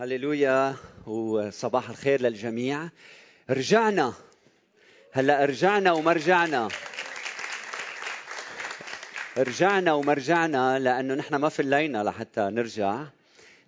هللويا 0.00 0.74
وصباح 1.06 1.90
الخير 1.90 2.22
للجميع. 2.22 2.88
رجعنا 3.50 4.12
هلا 5.12 5.44
رجعنا 5.44 5.92
وما 5.92 6.12
رجعنا 6.12 6.68
رجعنا 9.38 9.92
وما 9.92 10.12
رجعنا 10.12 10.78
لأنه 10.78 11.14
نحن 11.14 11.34
ما 11.34 11.48
فلينا 11.48 12.04
لحتى 12.04 12.40
نرجع. 12.40 13.04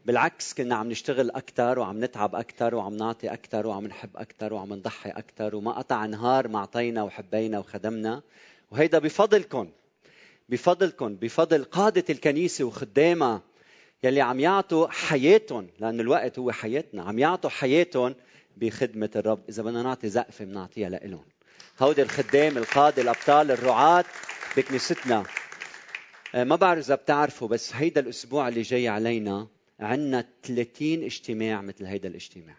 بالعكس 0.04 0.54
كنا 0.54 0.74
عم 0.74 0.88
نشتغل 0.88 1.30
أكثر 1.30 1.78
وعم 1.78 2.04
نتعب 2.04 2.34
أكثر 2.34 2.74
وعم 2.74 2.96
نعطي 2.96 3.28
أكثر 3.28 3.66
وعم 3.66 3.86
نحب 3.86 4.16
أكثر 4.16 4.54
وعم 4.54 4.72
نضحي 4.72 5.10
أكثر 5.10 5.56
وما 5.56 5.72
قطع 5.72 6.06
نهار 6.06 6.48
ما 6.48 6.58
أعطينا 6.58 7.02
وحبينا 7.02 7.58
وخدمنا. 7.58 8.22
وهيدا 8.70 8.98
بفضلكم 8.98 9.70
بفضلكم 10.48 11.14
بفضل 11.14 11.64
قادة 11.64 12.04
الكنيسة 12.10 12.64
وخدامها 12.64 13.42
يلي 14.04 14.20
عم 14.20 14.40
يعطوا 14.40 14.88
حياتهم 14.88 15.68
لأن 15.78 16.00
الوقت 16.00 16.38
هو 16.38 16.52
حياتنا. 16.52 17.02
عم 17.02 17.18
يعطوا 17.18 17.50
حياتهم 17.50 18.14
بخدمة 18.56 19.10
الرب. 19.16 19.40
إذا 19.48 19.62
بدنا 19.62 19.82
نعطي 19.82 20.08
زقفة 20.08 20.44
بنعطيها 20.44 20.88
لإلهم. 20.88 21.24
هودي 21.80 22.02
الخدام 22.02 22.58
القادة 22.58 23.02
الأبطال 23.02 23.50
الرعاة 23.50 24.04
بكنيستنا. 24.56 25.24
آه، 26.34 26.44
ما 26.44 26.56
بعرف 26.56 26.86
إذا 26.86 26.94
بتعرفوا 26.94 27.48
بس 27.48 27.74
هيدا 27.74 28.00
الأسبوع 28.00 28.48
اللي 28.48 28.62
جاي 28.62 28.88
علينا 28.88 29.48
عندنا 29.80 30.28
30 30.42 31.02
اجتماع 31.04 31.60
مثل 31.60 31.84
هيدا 31.86 32.08
الاجتماع. 32.08 32.56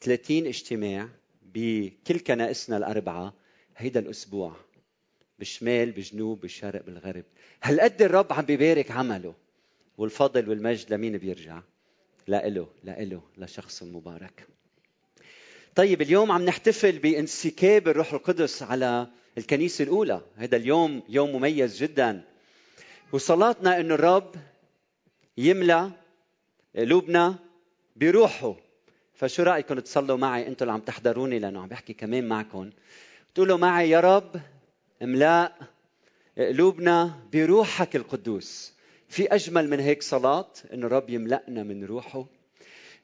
30 0.00 0.46
اجتماع 0.46 1.08
بكل 1.42 2.18
كنائسنا 2.18 2.76
الأربعة 2.76 3.34
هيدا 3.76 4.00
الأسبوع. 4.00 4.56
بالشمال 5.38 5.92
بالجنوب 5.92 6.40
بالشرق 6.40 6.84
بالغرب. 6.84 7.24
هالقد 7.62 8.02
الرب 8.02 8.32
عم 8.32 8.44
بيبارك 8.44 8.90
عمله. 8.90 9.34
والفضل 9.98 10.48
والمجد 10.48 10.94
لمين 10.94 11.18
بيرجع؟ 11.18 11.60
لإله 12.26 12.68
لإله 12.84 13.22
لشخص 13.38 13.82
مبارك. 13.82 14.46
طيب 15.74 16.02
اليوم 16.02 16.32
عم 16.32 16.44
نحتفل 16.44 16.98
بانسكاب 16.98 17.88
الروح 17.88 18.12
القدس 18.12 18.62
على 18.62 19.08
الكنيسة 19.38 19.84
الأولى. 19.84 20.20
هذا 20.36 20.56
اليوم 20.56 21.02
يوم 21.08 21.36
مميز 21.36 21.82
جدا. 21.82 22.24
وصلاتنا 23.12 23.80
أن 23.80 23.92
الرب 23.92 24.34
يملى 25.38 25.90
قلوبنا 26.76 27.36
بروحه. 27.96 28.56
فشو 29.14 29.42
رأيكم 29.42 29.80
تصلوا 29.80 30.16
معي؟ 30.16 30.46
أنتم 30.46 30.64
اللي 30.64 30.72
عم 30.72 30.80
تحضروني 30.80 31.38
لأنه 31.38 31.62
عم 31.62 31.68
بحكي 31.68 31.92
كمان 31.92 32.28
معكم. 32.28 32.70
تقولوا 33.34 33.58
معي 33.58 33.90
يا 33.90 34.00
رب 34.00 34.40
املاء 35.02 35.56
قلوبنا 36.38 37.20
بروحك 37.32 37.96
القدوس. 37.96 38.73
في 39.14 39.34
أجمل 39.34 39.70
من 39.70 39.80
هيك 39.80 40.02
صلاة 40.02 40.50
إنه 40.72 40.86
الرب 40.86 41.10
يملأنا 41.10 41.62
من 41.62 41.84
روحه 41.84 42.26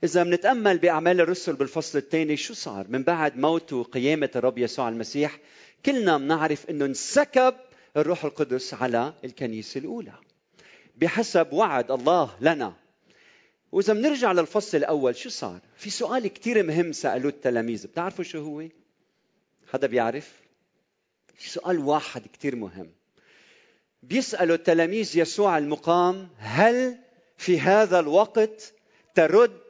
إذا 0.04 0.22
بنتأمل 0.22 0.78
بأعمال 0.78 1.20
الرسل 1.20 1.52
بالفصل 1.52 1.98
الثاني 1.98 2.36
شو 2.36 2.54
صار 2.54 2.86
من 2.88 3.02
بعد 3.02 3.38
موت 3.38 3.72
وقيامة 3.72 4.30
الرب 4.36 4.58
يسوع 4.58 4.88
المسيح 4.88 5.38
كلنا 5.86 6.18
بنعرف 6.18 6.70
إنه 6.70 6.84
انسكب 6.84 7.54
الروح 7.96 8.24
القدس 8.24 8.74
على 8.74 9.14
الكنيسة 9.24 9.78
الأولى 9.78 10.12
بحسب 10.96 11.52
وعد 11.52 11.90
الله 11.90 12.36
لنا 12.40 12.72
وإذا 13.72 13.92
بنرجع 13.92 14.32
للفصل 14.32 14.76
الأول 14.76 15.16
شو 15.16 15.28
صار؟ 15.28 15.60
في 15.76 15.90
سؤال 15.90 16.26
كثير 16.26 16.62
مهم 16.62 16.92
سألوه 16.92 17.32
التلاميذ 17.32 17.86
بتعرفوا 17.86 18.24
شو 18.24 18.38
هو؟ 18.38 18.68
حدا 19.72 19.86
بيعرف؟ 19.86 20.32
سؤال 21.38 21.78
واحد 21.78 22.22
كثير 22.32 22.56
مهم 22.56 22.99
بيسألوا 24.02 24.56
التلاميذ 24.56 25.18
يسوع 25.18 25.58
المقام 25.58 26.28
هل 26.38 26.96
في 27.38 27.60
هذا 27.60 28.00
الوقت 28.00 28.72
ترد 29.14 29.60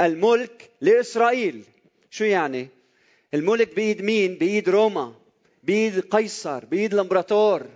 الملك 0.00 0.70
لإسرائيل؟ 0.80 1.62
شو 2.10 2.24
يعني؟ 2.24 2.68
الملك 3.34 3.74
بيد 3.74 4.02
مين؟ 4.02 4.34
بيد 4.34 4.68
روما 4.68 5.14
بيد 5.62 6.00
قيصر 6.00 6.64
بيد 6.64 6.94
الإمبراطور. 6.94 7.66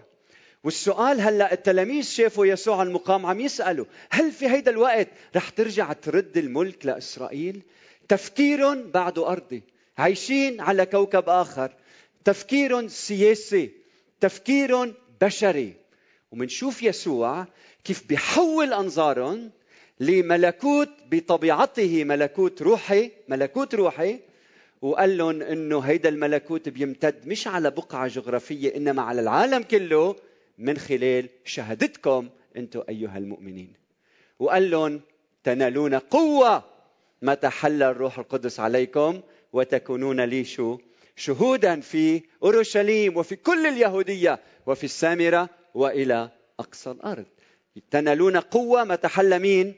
والسؤال 0.64 1.20
هلأ 1.20 1.52
التلاميذ 1.52 2.04
شافوا 2.04 2.46
يسوع 2.46 2.82
المقام 2.82 3.26
عم 3.26 3.41
يسألوا 3.41 3.86
هل 4.10 4.32
في 4.32 4.48
هيدا 4.48 4.70
الوقت 4.70 5.08
رح 5.36 5.48
ترجع 5.48 5.92
ترد 5.92 6.38
الملك 6.38 6.86
لإسرائيل؟ 6.86 7.62
تفكير 8.08 8.82
بعد 8.82 9.19
ارضي 9.19 9.62
عايشين 9.98 10.60
على 10.60 10.86
كوكب 10.86 11.28
آخر. 11.28 11.72
تفكير 12.25 12.88
سياسي. 12.88 13.70
تفكير 14.20 14.94
بشري. 15.20 15.83
ومنشوف 16.34 16.82
يسوع 16.82 17.46
كيف 17.84 18.06
بيحول 18.08 18.72
أنظارهم 18.72 19.50
لملكوت 20.00 20.88
بطبيعته 21.10 22.04
ملكوت 22.04 22.62
روحي 22.62 23.10
ملكوت 23.28 23.74
روحي 23.74 24.20
وقال 24.82 25.18
لهم 25.18 25.42
إنه 25.42 25.78
هيدا 25.80 26.08
الملكوت 26.08 26.68
بيمتد 26.68 27.26
مش 27.26 27.46
على 27.46 27.70
بقعة 27.70 28.08
جغرافية 28.08 28.76
إنما 28.76 29.02
على 29.02 29.20
العالم 29.20 29.62
كله 29.62 30.16
من 30.58 30.78
خلال 30.78 31.28
شهادتكم 31.44 32.28
أنتم 32.56 32.82
أيها 32.88 33.18
المؤمنين. 33.18 33.72
وقال 34.38 34.70
لهم 34.70 35.00
تنالون 35.44 35.94
قوة 35.94 36.64
متى 37.22 37.48
حل 37.48 37.82
الروح 37.82 38.18
القدس 38.18 38.60
عليكم 38.60 39.20
وتكونون 39.52 40.20
لي 40.20 40.44
شو؟ 40.44 40.78
شهودا 41.16 41.80
في 41.80 42.22
أورشليم 42.42 43.16
وفي 43.16 43.36
كل 43.36 43.66
اليهودية 43.66 44.40
وفي 44.66 44.84
السامرة 44.84 45.63
وإلى 45.74 46.30
أقصى 46.60 46.90
الأرض. 46.90 47.24
تنالون 47.90 48.36
قوة 48.36 48.84
ما 48.84 48.94
تحل 48.96 49.38
مين 49.40 49.74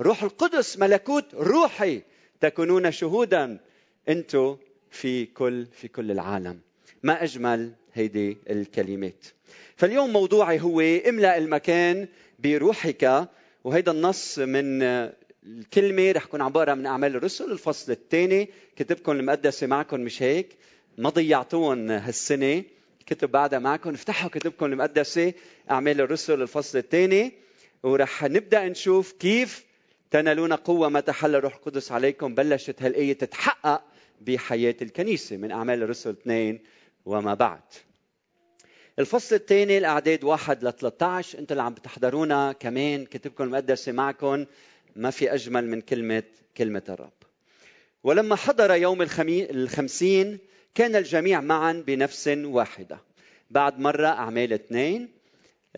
روح 0.00 0.22
القدس 0.22 0.78
ملكوت 0.78 1.34
روحي. 1.34 2.02
تكونون 2.40 2.92
شهودا 2.92 3.60
أنتم 4.08 4.56
في 4.90 5.26
كل 5.26 5.66
في 5.66 5.88
كل 5.88 6.10
العالم. 6.10 6.60
ما 7.02 7.22
أجمل 7.22 7.72
هيدي 7.94 8.36
الكلمات. 8.50 9.24
فاليوم 9.76 10.12
موضوعي 10.12 10.60
هو 10.60 10.80
املأ 10.80 11.38
المكان 11.38 12.08
بروحك. 12.38 13.28
وهيدا 13.64 13.92
النص 13.92 14.38
من 14.38 14.82
الكلمة 15.46 16.12
رح 16.12 16.24
كون 16.24 16.40
عبارة 16.40 16.74
من 16.74 16.86
أعمال 16.86 17.16
الرسل. 17.16 17.52
الفصل 17.52 17.92
الثاني 17.92 18.48
كتبكم 18.76 19.12
المقدسة 19.12 19.66
معكم 19.66 20.00
مش 20.00 20.22
هيك؟ 20.22 20.56
ما 20.98 21.10
ضيعتوهم 21.10 21.90
هالسنة. 21.90 22.62
كتب 23.06 23.30
بعدها 23.30 23.58
معكم. 23.58 23.94
افتحوا 23.94 24.30
كتبكم 24.30 24.66
المقدسة 24.66 25.32
أعمال 25.70 26.00
الرسل 26.00 26.42
الفصل 26.42 26.78
الثاني. 26.78 27.32
ورح 27.82 28.24
نبدأ 28.24 28.68
نشوف 28.68 29.12
كيف 29.12 29.64
تنالون 30.10 30.52
قوة 30.52 30.88
ما 30.88 31.00
تحل 31.00 31.34
الروح 31.34 31.54
القدس 31.54 31.92
عليكم. 31.92 32.34
بلشت 32.34 32.82
هالآية 32.82 33.12
تتحقق 33.12 33.82
بحياة 34.20 34.76
الكنيسة 34.82 35.36
من 35.36 35.50
أعمال 35.52 35.82
الرسل 35.82 36.10
اثنين 36.10 36.60
وما 37.06 37.34
بعد. 37.34 37.62
الفصل 38.98 39.34
الثاني 39.34 39.78
الأعداد 39.78 40.24
واحد 40.24 40.64
ل 40.64 40.72
13 40.72 41.38
أنتم 41.38 41.52
اللي 41.52 41.62
عم 41.62 41.74
بتحضرونا 41.74 42.52
كمان. 42.52 43.06
كتبكم 43.06 43.44
المقدسة 43.44 43.92
معكم. 43.92 44.44
ما 44.96 45.10
في 45.10 45.34
أجمل 45.34 45.68
من 45.68 45.80
كلمة 45.80 46.22
كلمة 46.56 46.82
الرب. 46.88 47.12
ولما 48.04 48.36
حضر 48.36 48.74
يوم 48.74 49.02
الخمسين 49.28 50.38
كان 50.74 50.96
الجميع 50.96 51.40
معا 51.40 51.72
بنفس 51.86 52.28
واحدة. 52.28 52.98
بعد 53.50 53.78
مرة 53.78 54.06
أعمال 54.06 54.52
اثنين 54.52 55.08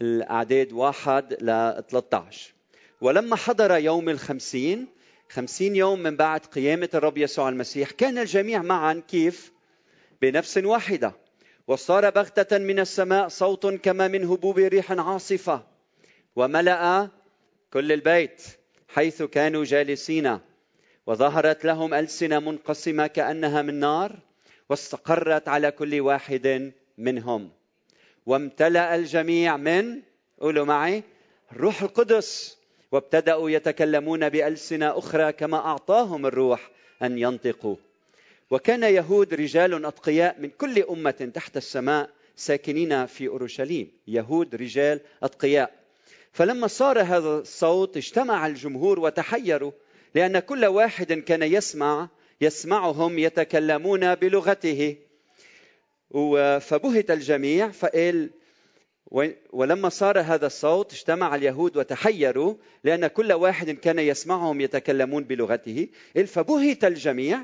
الأعداد 0.00 0.72
واحد 0.72 1.32
ل 1.32 1.82
13 1.90 2.52
ولما 3.00 3.36
حضر 3.36 3.76
يوم 3.76 4.08
الخمسين 4.08 4.86
خمسين 5.28 5.76
يوم 5.76 6.02
من 6.02 6.16
بعد 6.16 6.40
قيامة 6.40 6.88
الرب 6.94 7.18
يسوع 7.18 7.48
المسيح 7.48 7.90
كان 7.90 8.18
الجميع 8.18 8.62
معا 8.62 9.02
كيف؟ 9.08 9.52
بنفس 10.22 10.58
واحدة. 10.58 11.12
وصار 11.66 12.10
بغتة 12.10 12.58
من 12.58 12.78
السماء 12.78 13.28
صوت 13.28 13.66
كما 13.66 14.08
من 14.08 14.24
هبوب 14.24 14.58
ريح 14.58 14.92
عاصفة. 14.92 15.62
وملأ 16.36 17.08
كل 17.72 17.92
البيت 17.92 18.42
حيث 18.88 19.22
كانوا 19.22 19.64
جالسين. 19.64 20.38
وظهرت 21.06 21.64
لهم 21.64 21.94
ألسنة 21.94 22.38
منقسمة 22.40 23.06
كأنها 23.06 23.62
من 23.62 23.74
نار. 23.74 24.25
واستقرت 24.70 25.48
على 25.48 25.70
كل 25.70 26.00
واحد 26.00 26.72
منهم. 26.98 27.50
وامتلأ 28.26 28.94
الجميع 28.94 29.56
من 29.56 30.02
قولوا 30.40 30.64
معي 30.64 31.02
الروح 31.52 31.82
القدس. 31.82 32.56
وابتدأوا 32.92 33.50
يتكلمون 33.50 34.28
بألسنة 34.28 34.98
أخرى 34.98 35.32
كما 35.32 35.56
أعطاهم 35.56 36.26
الروح 36.26 36.70
أن 37.02 37.18
ينطقوا. 37.18 37.76
وكان 38.50 38.82
يهود 38.82 39.34
رجال 39.34 39.84
أتقياء 39.84 40.40
من 40.40 40.50
كل 40.50 40.82
أمة 40.82 41.30
تحت 41.34 41.56
السماء 41.56 42.10
ساكنين 42.36 43.06
في 43.06 43.28
أورشليم. 43.28 43.90
يهود 44.08 44.54
رجال 44.54 45.00
أتقياء. 45.22 45.72
فلما 46.32 46.66
صار 46.66 47.00
هذا 47.00 47.28
الصوت 47.28 47.96
اجتمع 47.96 48.46
الجمهور 48.46 49.00
وتحيروا 49.00 49.72
لأن 50.14 50.38
كل 50.38 50.64
واحد 50.64 51.12
كان 51.12 51.42
يسمع 51.42 52.08
يسمعهم 52.40 53.18
يتكلمون 53.18 54.14
بلغته. 54.14 54.96
فبهت 56.60 57.10
الجميع 57.10 57.68
فقال 57.68 58.30
ولما 59.52 59.88
صار 59.88 60.20
هذا 60.20 60.46
الصوت 60.46 60.92
اجتمع 60.92 61.34
اليهود 61.34 61.76
وتحيروا 61.76 62.54
لأن 62.84 63.06
كل 63.06 63.32
واحد 63.32 63.70
كان 63.70 63.98
يسمعهم 63.98 64.60
يتكلمون 64.60 65.24
بلغته. 65.24 65.88
فبهت 66.26 66.84
الجميع 66.84 67.40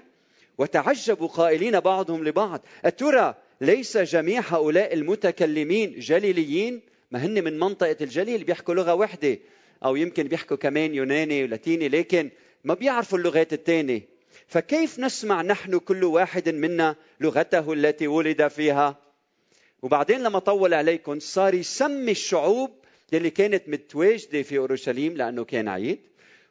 وتعجبوا 0.59 1.29
قائلين 1.29 1.81
بعضهم 1.81 2.25
لبعض 2.25 2.67
أترى 2.85 3.35
ليس 3.61 3.97
جميع 3.99 4.41
هؤلاء 4.47 4.95
المتكلمين 4.95 5.99
جليليين؟ 5.99 6.81
ما 7.11 7.27
هن 7.27 7.45
من 7.45 7.59
منطقة 7.59 7.97
الجليل 8.01 8.45
بيحكوا 8.45 8.75
لغة 8.75 8.95
واحدة 8.95 9.39
أو 9.85 9.97
يمكن 9.97 10.23
بيحكوا 10.23 10.57
كمان 10.57 10.95
يوناني 10.95 11.45
ولاتيني 11.45 11.89
لكن 11.89 12.31
ما 12.65 12.75
بيعرفوا 12.75 13.19
اللغات 13.19 13.53
الثانية 13.53 14.12
فكيف 14.53 14.99
نسمع 14.99 15.43
نحن 15.43 15.79
كل 15.79 16.05
واحد 16.05 16.49
منا 16.49 16.97
لغته 17.21 17.73
التي 17.73 18.07
ولد 18.07 18.49
فيها؟ 18.49 18.97
وبعدين 19.83 20.23
لما 20.23 20.39
طول 20.39 20.75
عليكم 20.75 21.21
صار 21.21 21.55
يسمي 21.55 22.11
الشعوب 22.11 22.71
يلي 23.13 23.31
كانت 23.31 23.69
متواجدة 23.69 24.43
في 24.43 24.59
أورشليم 24.59 25.17
لأنه 25.17 25.45
كان 25.45 25.69
عيد. 25.69 26.01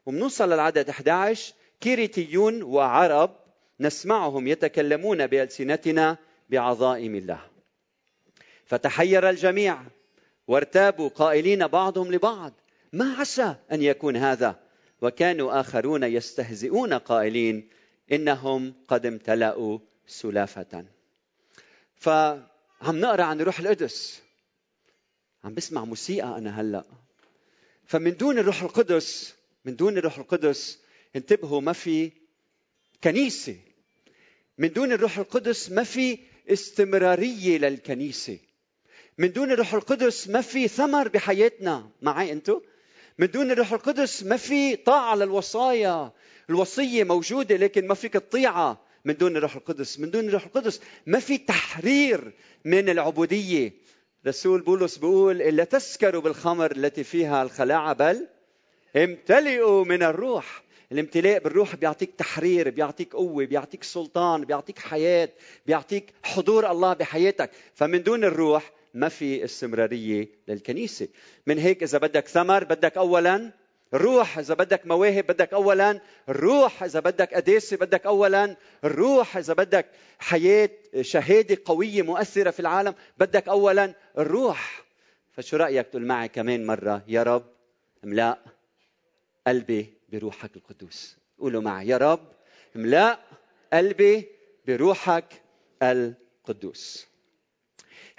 وبنوصل 0.06 0.50
للعدد 0.50 0.90
11 0.90 1.54
كيريتيون 1.82 2.64
وعرب 2.64 3.36
نسمعهم 3.80 4.48
يتكلمون 4.48 5.28
بألسنتنا 5.28 6.18
بعظائم 6.50 7.16
الله. 7.16 7.40
فتحير 8.66 9.30
الجميع 9.30 9.78
وارتابوا 10.48 11.10
قائلين 11.10 11.68
بعضهم 11.68 12.12
لبعض 12.12 12.54
ما 12.94 13.16
عسى 13.20 13.56
أن 13.72 13.82
يكون 13.82 14.18
هذا؟ 14.18 14.60
وكانوا 15.02 15.60
آخرون 15.60 16.04
يستهزئون 16.04 16.94
قائلين 16.94 17.70
إنهم 18.12 18.74
قد 18.88 19.06
امتلأوا 19.06 19.80
سلافة. 20.08 20.86
ف 21.96 22.10
عم 22.82 23.00
نقرأ 23.00 23.24
عن 23.24 23.42
روح 23.42 23.60
القدس. 23.60 24.22
عم 25.44 25.54
بسمع 25.54 25.86
موسيقى 25.86 26.38
أنا 26.38 26.62
هلأ. 26.62 26.84
فمن 27.86 28.18
دون 28.18 28.40
الروح 28.40 28.64
القدس 28.64 29.36
من 29.66 29.76
دون 29.76 29.98
الروح 29.98 30.18
القدس 30.18 30.80
انتبهوا 31.16 31.62
ما 31.62 31.74
في 31.74 32.12
كنيسة. 33.04 33.58
من 34.58 34.74
دون 34.74 34.92
الروح 34.92 35.18
القدس 35.18 35.72
ما 35.72 35.84
في 35.84 36.20
استمرارية 36.50 37.58
للكنيسة. 37.58 38.40
من 39.18 39.32
دون 39.32 39.52
الروح 39.52 39.74
القدس 39.74 40.28
ما 40.28 40.42
في 40.42 40.68
ثمر 40.68 41.08
بحياتنا. 41.08 41.90
معي 42.02 42.32
أنتم 42.32 42.62
من 43.18 43.32
دون 43.32 43.52
الروح 43.52 43.74
القدس 43.74 44.24
ما 44.24 44.38
في 44.38 44.76
طاعة 44.76 45.16
للوصايا. 45.16 46.12
الوصية 46.50 47.04
موجودة 47.04 47.56
لكن 47.56 47.88
ما 47.88 47.94
فيك 47.94 48.14
تطيعها 48.14 48.78
من 49.06 49.18
دون 49.18 49.38
الروح 49.38 49.56
القدس. 49.56 50.00
من 50.00 50.12
دون 50.12 50.28
الروح 50.28 50.46
القدس 50.46 50.82
ما 51.06 51.20
في 51.20 51.38
تحرير 51.38 52.32
من 52.66 52.90
العبودية. 52.90 53.74
رسول 54.28 54.62
بولس 54.62 54.98
بيقول 54.98 55.42
إلا 55.42 55.64
تسكروا 55.64 56.22
بالخمر 56.22 56.72
التي 56.72 57.04
فيها 57.04 57.44
الخلاعة 57.44 57.94
بل 57.94 58.28
امتلئوا 58.96 59.86
من 59.86 60.04
الروح. 60.04 60.64
الامتلاء 60.92 61.40
بالروح 61.40 61.76
بيعطيك 61.76 62.12
تحرير 62.18 62.70
بيعطيك 62.70 63.14
قوة 63.14 63.46
بيعطيك 63.46 63.84
سلطان 63.84 64.46
بيعطيك 64.46 64.80
حياة 64.80 65.30
بيعطيك 65.66 66.14
حضور 66.24 66.72
الله 66.72 66.94
بحياتك. 66.94 67.52
فمن 67.76 68.04
دون 68.04 68.24
الروح 68.24 68.72
ما 68.94 69.10
في 69.10 69.44
استمرارية 69.44 70.28
للكنيسة. 70.48 71.08
من 71.48 71.58
هيك 71.58 71.84
إذا 71.84 71.98
بدك 71.98 72.28
ثمر 72.28 72.64
بدك 72.64 72.98
أولا 72.98 73.52
الروح 73.94 74.38
إذا 74.38 74.54
بدك 74.54 74.88
مواهب 74.88 75.28
بدك 75.28 75.54
أولا 75.54 76.02
الروح 76.30 76.84
إذا 76.84 77.00
بدك 77.00 77.34
قداسة 77.34 77.78
بدك 77.78 78.06
أولا 78.06 78.56
الروح 78.84 79.38
إذا 79.38 79.54
بدك 79.54 79.86
حياة 80.20 80.70
شهادة 81.02 81.58
قوية 81.66 82.02
مؤثرة 82.02 82.52
في 82.52 82.60
العالم 82.60 82.96
بدك 83.18 83.48
أولا 83.48 83.94
الروح 84.18 84.84
فشو 85.32 85.58
رأيك 85.58 85.88
تقول 85.88 86.06
معي 86.06 86.28
كمان 86.28 86.66
مرة؟ 86.66 87.04
يا 87.08 87.24
رب 87.24 87.46
املأ 88.04 88.40
قلبي 89.48 89.94
بروحك 90.10 90.56
القدوس. 90.56 91.18
قولوا 91.40 91.62
معي 91.62 91.88
يا 91.88 91.98
رب 91.98 92.32
املأ 92.76 93.20
قلبي 93.74 94.28
بروحك 94.68 95.42
القدوس. 95.84 97.08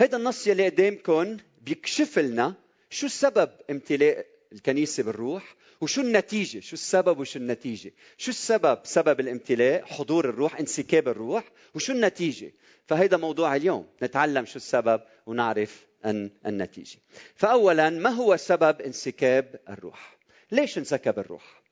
هذا 0.00 0.16
النص 0.16 0.46
يلي 0.46 0.68
قدامكم 0.68 1.36
بيكشف 1.62 2.18
لنا 2.18 2.54
شو 2.90 3.08
سبب 3.08 3.50
امتلاء 3.70 4.26
الكنيسة 4.52 5.02
بالروح 5.02 5.54
وشو 5.82 6.00
النتيجة؟ 6.00 6.60
شو 6.60 6.72
السبب 6.72 7.18
وشو 7.18 7.38
النتيجة؟ 7.38 7.92
شو 8.18 8.30
السبب؟ 8.30 8.78
سبب 8.84 9.20
الامتلاء 9.20 9.84
حضور 9.84 10.28
الروح 10.28 10.60
انسكاب 10.60 11.08
الروح. 11.08 11.44
وشو 11.74 11.92
النتيجة؟ 11.92 12.52
فهيدا 12.86 13.16
موضوع 13.16 13.56
اليوم. 13.56 13.86
نتعلم 14.02 14.44
شو 14.44 14.56
السبب 14.56 15.00
ونعرف 15.26 15.86
أن 16.04 16.30
النتيجة. 16.46 16.98
فأولا 17.34 17.90
ما 17.90 18.10
هو 18.10 18.36
سبب 18.36 18.80
انسكاب 18.80 19.60
الروح؟ 19.68 20.16
ليش 20.52 20.78
انسكب 20.78 21.18
الروح؟ 21.18 21.62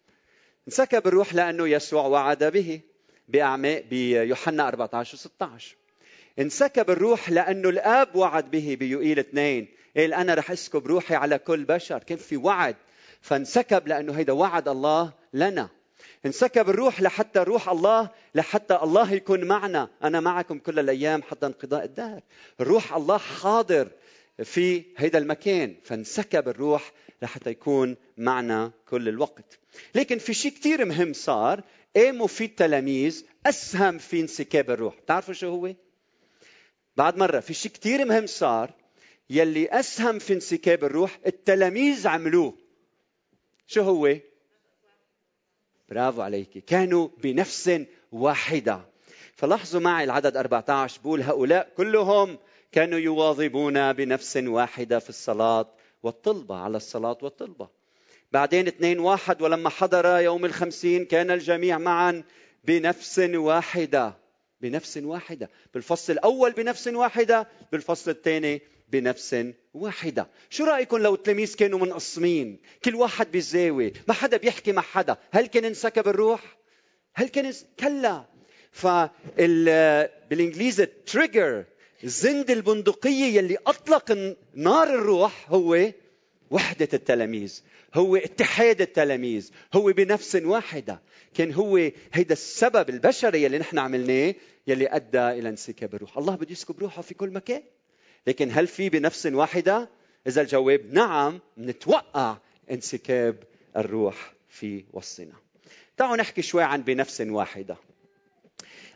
انسكب 0.69 1.07
الروح 1.07 1.35
لأنه 1.35 1.69
يسوع 1.69 2.07
وعد 2.07 2.45
به 2.45 2.81
بأعمال 3.29 3.83
بيوحنا 3.91 4.69
14 4.69 5.15
و 5.15 5.19
16 5.19 5.77
انسكب 6.39 6.91
الروح 6.91 7.31
لأنه 7.31 7.69
الآب 7.69 8.17
وعد 8.17 8.51
به 8.51 8.77
بيوئيل 8.81 9.19
اثنين. 9.19 9.69
قال 9.97 10.15
أنا 10.15 10.35
رح 10.35 10.51
أسكب 10.51 10.87
روحي 10.87 11.15
على 11.15 11.39
كل 11.39 11.65
بشر. 11.65 11.99
كان 11.99 12.19
في 12.19 12.37
وعد. 12.37 12.77
فانسكب 13.21 13.89
لأنه 13.89 14.13
هيدا 14.13 14.33
وعد 14.33 14.69
الله 14.69 15.13
لنا. 15.33 15.69
انسكب 16.27 16.71
الروح 16.71 17.03
لحتى 17.03 17.39
روح 17.39 17.69
الله 17.69 18.11
لحتى 18.35 18.79
الله 18.83 19.13
يكون 19.13 19.45
معنا. 19.45 19.89
أنا 20.05 20.21
معكم 20.21 20.59
كل 20.59 20.79
الأيام 20.79 21.23
حتى 21.23 21.47
انقضاء 21.47 21.85
الدهر. 21.85 22.21
روح 22.61 22.95
الله 22.95 23.19
حاضر 23.19 23.89
في 24.45 24.85
هيدا 24.97 25.19
المكان. 25.19 25.77
فانسكب 25.85 26.49
الروح 26.49 26.93
لحتى 27.23 27.51
يكون 27.51 27.97
معنا 28.19 28.73
كل 28.89 29.09
الوقت. 29.09 29.59
لكن 29.95 30.19
في 30.19 30.35
شيء 30.35 30.53
كثير 30.53 30.85
مهم 30.85 31.13
صار. 31.13 31.63
قاموا 31.97 32.27
في 32.27 32.45
التلاميذ 32.45 33.25
أسهم 33.47 33.99
في 33.99 34.21
انسكاب 34.21 34.71
الروح. 34.71 34.95
بتعرفوا 35.01 35.35
شو 35.35 35.49
هو؟ 35.49 35.75
بعد 36.97 37.17
مرة 37.17 37.41
في 37.41 37.55
شيء 37.55 37.73
كثير 37.73 38.05
مهم 38.05 38.27
صار. 38.27 38.71
يلي 39.31 39.69
أسهم 39.69 40.19
في 40.19 40.33
انسكاب 40.33 40.85
الروح 40.85 41.19
التلاميذ 41.27 42.07
عملوه. 42.09 42.70
شو 43.71 43.83
هو؟ 43.83 44.17
برافو 45.89 46.23
عليك. 46.23 46.65
كانوا 46.65 47.09
بنفس 47.23 47.81
واحدة. 48.13 48.81
فلاحظوا 49.37 49.81
معي 49.81 50.05
العدد 50.05 50.37
14 50.37 51.01
بقول 51.01 51.23
هؤلاء 51.23 51.73
كلهم 51.77 52.39
كانوا 52.73 52.99
يواظبون 52.99 53.93
بنفس 53.93 54.37
واحدة 54.37 54.99
في 54.99 55.09
الصلاة 55.09 55.69
والطلبة 56.03 56.57
على 56.57 56.77
الصلاة 56.77 57.19
والطلبة. 57.23 57.69
بعدين 58.33 58.67
اثنين 58.67 58.99
واحد 58.99 59.43
ولما 59.43 59.71
حضر 59.71 60.21
يوم 60.21 60.45
الخمسين 60.45 61.05
كان 61.05 61.31
الجميع 61.31 61.79
معا 61.79 62.23
بنفس 62.65 63.19
واحدة. 63.19 64.15
بنفس 64.61 64.97
واحدة. 64.97 65.51
بالفصل 65.75 66.13
الأول 66.13 66.53
بنفس 66.53 66.89
واحدة 66.89 67.49
بالفصل 67.73 68.11
الثاني 68.11 68.63
بنفس 68.93 69.37
واحدة. 69.75 70.29
شو 70.51 70.65
رأيكم 70.65 70.97
لو 70.97 71.15
التلاميذ 71.15 71.55
كانوا 71.57 71.79
منقسمين؟ 71.79 72.59
كل 72.85 72.95
واحد 72.95 73.33
بالزاوية. 73.33 73.93
ما 74.09 74.15
حدا 74.15 74.37
بيحكي 74.37 74.73
مع 74.73 74.83
حدا. 74.83 75.17
هل 75.31 75.47
كان 75.47 75.65
انسكب 75.65 76.09
الروح؟ 76.09 76.57
هل 77.15 77.29
كان 77.29 77.53
كلا. 77.81 78.25
فال 78.73 79.65
بالإنجليزي 80.31 80.87
trigger 80.87 81.65
زند 82.05 82.51
البندقية 82.51 83.37
يلي 83.37 83.59
أطلق 83.67 84.37
نار 84.55 84.89
الروح 84.95 85.47
هو 85.53 85.93
وحدة 86.51 86.89
التلاميذ 86.95 87.63
هو 87.95 88.17
اتحاد 88.17 88.81
التلاميذ 88.81 89.51
هو 89.75 89.93
بنفس 89.93 90.35
واحدة. 90.35 91.03
كان 91.35 91.53
هو 91.53 91.77
هيدا 92.13 92.33
السبب 92.33 92.91
البشري 92.91 93.43
يلي 93.43 93.59
نحن 93.59 93.79
عملناه 93.79 94.35
يلي 94.67 94.89
أدى 94.89 95.19
إلى 95.19 95.49
انسكاب 95.49 95.95
الروح. 95.95 96.19
الله 96.19 96.35
بده 96.35 96.53
يسكب 96.53 96.79
روحه 96.79 97.03
في 97.03 97.15
كل 97.15 97.31
مكان. 97.31 97.63
لكن 98.27 98.51
هل 98.53 98.67
في 98.67 98.89
بنفس 98.89 99.27
واحدة؟ 99.27 99.89
إذا 100.27 100.43
الجواب 100.43 100.95
نعم 100.95 101.41
نتوقع 101.59 102.37
انسكاب 102.71 103.37
الروح 103.77 104.33
في 104.49 104.85
وسطنا. 104.93 105.35
تعالوا 105.97 106.17
نحكي 106.17 106.43
شوي 106.43 106.63
عن 106.63 106.83
بنفس 106.83 107.21
واحدة. 107.21 107.77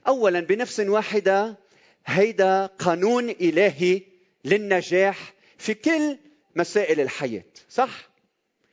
أولا 0.06 0.40
بنفس 0.40 0.80
واحدة 0.80 1.58
هيدا 2.06 2.66
قانون 2.66 3.30
إلهي 3.30 4.02
للنجاح 4.44 5.34
في 5.58 5.74
كل 5.74 6.18
مسائل 6.56 7.00
الحياة 7.00 7.44
صح؟ 7.70 8.10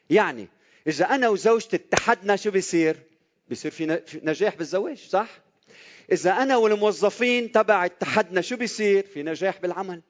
يعني 0.10 0.48
إذا 0.88 1.06
أنا 1.06 1.30
وزوجتي 1.30 1.76
اتحدنا 1.76 2.36
شو 2.36 2.52
بيصير؟ 2.52 2.98
بيصير 3.50 3.72
في 3.72 4.02
نجاح 4.24 4.56
بالزواج 4.56 4.98
صح؟ 4.98 5.30
إذا 6.12 6.32
أنا 6.32 6.58
والموظفين 6.58 7.52
تبع 7.52 7.86
اتحدنا 7.86 8.42
شو 8.42 8.56
بيصير؟ 8.56 9.06
في 9.06 9.24
نجاح 9.24 9.62
بالعمل 9.62 10.02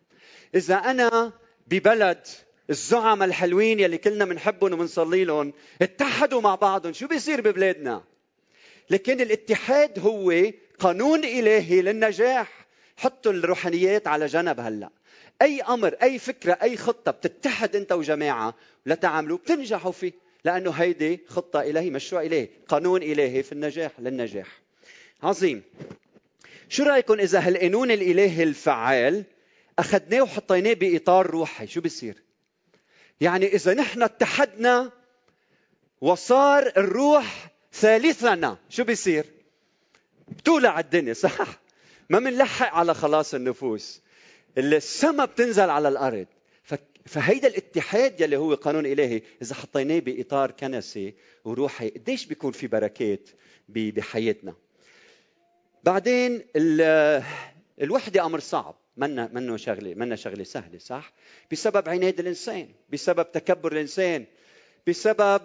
إذا 0.56 0.76
أنا 0.76 1.32
ببلد 1.68 2.28
الزعماء 2.70 3.28
الحلوين 3.28 3.80
يلي 3.80 3.98
كلنا 3.98 4.26
بنحبهم 4.26 4.74
وبنصلي 4.74 5.24
لهم 5.24 5.54
اتحدوا 5.82 6.42
مع 6.42 6.56
بعضهم. 6.56 6.94
شو 6.94 7.08
بيصير 7.08 7.42
ببلادنا؟ 7.42 8.04
لكن 8.90 9.22
الاتحاد 9.22 10.00
هو 10.00 10.34
قانون 10.80 11.26
إلهي 11.26 11.82
للنجاح. 11.82 12.68
حطوا 12.98 13.32
الروحانيات 13.32 14.08
على 14.08 14.26
جنب 14.26 14.60
هلأ. 14.60 14.90
أي 15.42 15.62
أمر 15.62 15.96
أي 16.04 16.20
فكرة 16.20 16.58
أي 16.62 16.78
خطة 16.78 17.12
بتتحد 17.12 17.76
أنت 17.76 17.92
وجماعة 17.92 18.56
لتعملوا 18.86 19.38
بتنجحوا 19.38 19.92
فيه. 19.92 20.12
لأنه 20.46 20.72
هيدي 20.72 21.20
خطة 21.28 21.62
إلهية 21.62 21.90
مشروع 21.90 22.22
إلهي 22.22 22.50
قانون 22.68 23.04
إلهي 23.04 23.44
في 23.44 23.52
النجاح 23.52 23.92
للنجاح. 24.00 24.48
عظيم. 25.24 25.64
شو 26.70 26.84
رأيكم 26.84 27.20
إذا 27.20 27.40
هالقانون 27.40 27.92
الإلهي 27.92 28.44
الفعال 28.44 29.24
أخذناه 29.82 30.22
وحطيناه 30.22 30.74
بإطار 30.74 31.28
روحي. 31.28 31.68
شو 31.68 31.82
بصير 31.82 32.24
يعني 33.22 33.46
إذا 33.46 33.74
نحن 33.74 34.04
اتحدنا 34.04 34.92
وصار 36.02 36.68
الروح 36.78 37.52
ثالثنا 37.74 38.58
شو 38.70 38.84
بيصير؟ 38.84 39.26
بتولع 40.28 40.80
الدنيا 40.80 41.14
صح 41.14 41.62
ما 42.10 42.20
منلحق 42.20 42.74
على 42.74 42.94
خلاص 42.94 43.34
النفوس. 43.34 44.02
السما 44.58 45.26
بتنزل 45.26 45.70
على 45.70 45.88
الأرض. 45.88 46.28
فهيدا 47.06 47.48
الاتحاد 47.48 48.22
يلي 48.22 48.38
هو 48.38 48.54
قانون 48.54 48.86
إلهي. 48.86 49.22
إذا 49.42 49.56
حطيناه 49.56 50.00
بإطار 50.00 50.52
كنسي 50.52 51.14
وروحي 51.46 51.90
قديش 51.90 52.26
بيكون 52.26 52.52
في 52.52 52.68
بركات 52.68 53.30
بحياتنا؟ 53.70 54.54
بعدين 55.84 56.46
الوحدة 57.82 58.26
أمر 58.26 58.40
صعب. 58.40 58.81
منا 58.98 59.30
منه 59.34 59.58
شغلة 59.58 59.94
منا 59.94 60.16
شغلة 60.16 60.44
سهلة 60.44 60.78
صح؟ 60.78 61.14
بسبب 61.52 61.90
عناد 61.90 62.20
الإنسان 62.20 62.68
بسبب 62.90 63.32
تكبر 63.32 63.72
الإنسان 63.72 64.26
بسبب 64.88 65.42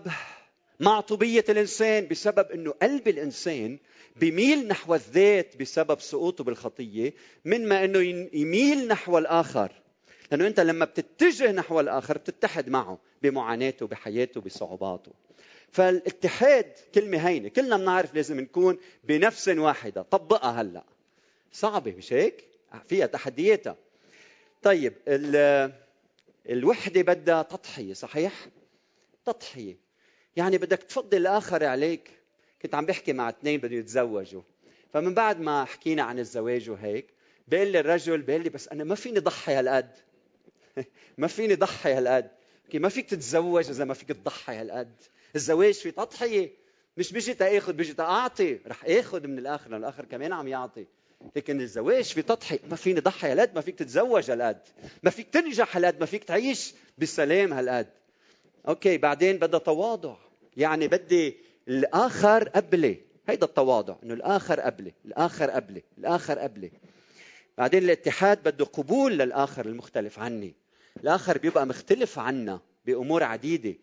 معطوبيه 0.80 1.44
الإنسان 1.48 2.06
بسبب 2.08 2.50
انه 2.50 2.70
قلب 2.70 3.08
الإنسان 3.08 3.78
بيميل 4.16 4.68
نحو 4.68 4.94
الذات 4.94 5.56
بسبب 5.56 6.00
سقوطه 6.00 6.44
بالخطية 6.44 7.14
من 7.44 7.68
ما 7.68 7.84
انه 7.84 7.98
يميل 8.32 8.88
نحو 8.88 9.18
الآخر. 9.18 9.72
لأنه 10.30 10.46
أنت 10.46 10.60
لما 10.60 10.84
بتتجه 10.84 11.52
نحو 11.52 11.80
الآخر 11.80 12.18
بتتحد 12.18 12.68
معه 12.68 12.98
بمعاناته 13.22 13.86
بحياته 13.86 14.40
بصعوباته. 14.40 15.12
فالاتحاد 15.70 16.72
كلمة 16.94 17.28
هينة 17.28 17.48
كلنا 17.48 17.76
بنعرف 17.76 18.14
لازم 18.14 18.40
نكون 18.40 18.78
بنفس 19.04 19.48
واحدة 19.48 20.02
طبقها 20.02 20.60
هلأ. 20.62 20.84
صعبة 21.52 21.94
مش 21.94 22.12
هيك؟ 22.12 22.44
فيها 22.88 23.06
تحدياتها. 23.06 23.76
طيب 24.62 24.94
الوحدة 26.48 27.02
بدها 27.02 27.42
تضحية 27.42 27.94
صحيح؟ 27.94 28.46
تضحية. 29.24 29.76
يعني 30.36 30.58
بدك 30.58 30.82
تفضل 30.82 31.18
الآخر 31.18 31.64
عليك. 31.64 32.10
كنت 32.62 32.74
عم 32.74 32.86
بحكي 32.86 33.12
مع 33.12 33.28
اثنين 33.28 33.60
بدهم 33.60 33.78
يتزوجوا. 33.78 34.42
فمن 34.92 35.14
بعد 35.14 35.40
ما 35.40 35.64
حكينا 35.64 36.02
عن 36.02 36.18
الزواج 36.18 36.70
وهيك 36.70 37.06
بيقول 37.48 37.68
لي 37.68 37.80
الرجل 37.80 38.22
بيقول 38.22 38.42
لي 38.42 38.50
بس 38.50 38.68
أنا 38.68 38.84
ما 38.84 38.94
فيني 38.94 39.18
ضحي 39.18 39.54
هالقد. 39.54 39.90
ما 41.18 41.26
فيني 41.26 41.54
ضحي 41.54 41.92
هالقد. 41.92 42.30
ما 42.74 42.88
فيك 42.88 43.10
تتزوج 43.10 43.70
إذا 43.70 43.84
ما 43.84 43.94
فيك 43.94 44.08
تضحي 44.08 44.56
هالقد. 44.56 45.02
الزواج 45.36 45.74
في 45.74 45.90
تضحية. 45.90 46.50
مش 46.96 47.12
بيجي 47.12 47.34
تأخذ 47.34 47.72
بيجي 47.72 47.94
تأعطي. 47.94 48.58
رح 48.66 48.84
أخذ 48.84 49.26
من 49.26 49.38
الآخر 49.38 49.70
لأن 49.70 49.80
الآخر 49.80 50.04
كمان 50.04 50.32
عم 50.32 50.48
يعطي. 50.48 50.86
لكن 51.36 51.60
الزواج 51.60 52.04
في 52.04 52.22
تضحي 52.22 52.58
ما 52.70 52.76
فيني 52.76 53.00
ضحي 53.00 53.32
هالقد؟ 53.32 53.54
ما 53.54 53.60
فيك 53.60 53.78
تتزوج 53.78 54.30
هالقد. 54.30 54.60
ما 55.02 55.10
فيك 55.10 55.28
تنجح 55.28 55.76
هالقد. 55.76 56.00
ما 56.00 56.06
فيك 56.06 56.24
تعيش 56.24 56.74
بسلام 56.98 57.52
هالقد. 57.52 57.86
أوكي 58.68 58.98
بعدين 58.98 59.36
بدها 59.36 59.60
تواضع. 59.60 60.16
يعني 60.56 60.88
بدي 60.88 61.36
الآخر 61.68 62.48
قبلي. 62.48 62.98
هيدا 63.28 63.46
التواضع 63.46 63.96
إنه 64.02 64.14
الآخر 64.14 64.60
قبلي 64.60 64.92
الآخر 65.04 65.50
قبلي 65.50 65.82
الآخر 65.98 66.38
قبلي. 66.38 66.70
بعدين 67.58 67.82
الاتحاد 67.84 68.42
بده 68.42 68.64
قبول 68.64 69.18
للآخر 69.18 69.66
المختلف 69.66 70.18
عني. 70.18 70.54
الآخر 71.02 71.38
بيبقى 71.38 71.66
مختلف 71.66 72.18
عنا 72.18 72.60
بأمور 72.86 73.22
عديدة. 73.22 73.74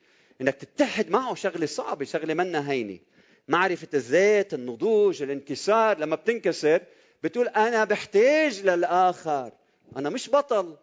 إنك 0.42 0.56
تتحد 0.56 1.10
معه 1.10 1.36
شغلة 1.36 1.66
صعبة 1.66 2.06
شغلة 2.06 2.34
منا 2.34 2.72
هينة. 2.72 3.00
معرفة 3.48 3.88
الذات 3.94 4.54
النضوج 4.54 5.22
الانكسار. 5.24 5.98
لما 5.98 6.16
بتنكسر 6.16 6.82
بتقول 7.24 7.48
أنا 7.48 7.84
بحتاج 7.84 8.62
للآخر. 8.62 9.52
أنا 9.98 10.10
مش 10.10 10.30
بطل. 10.30 10.78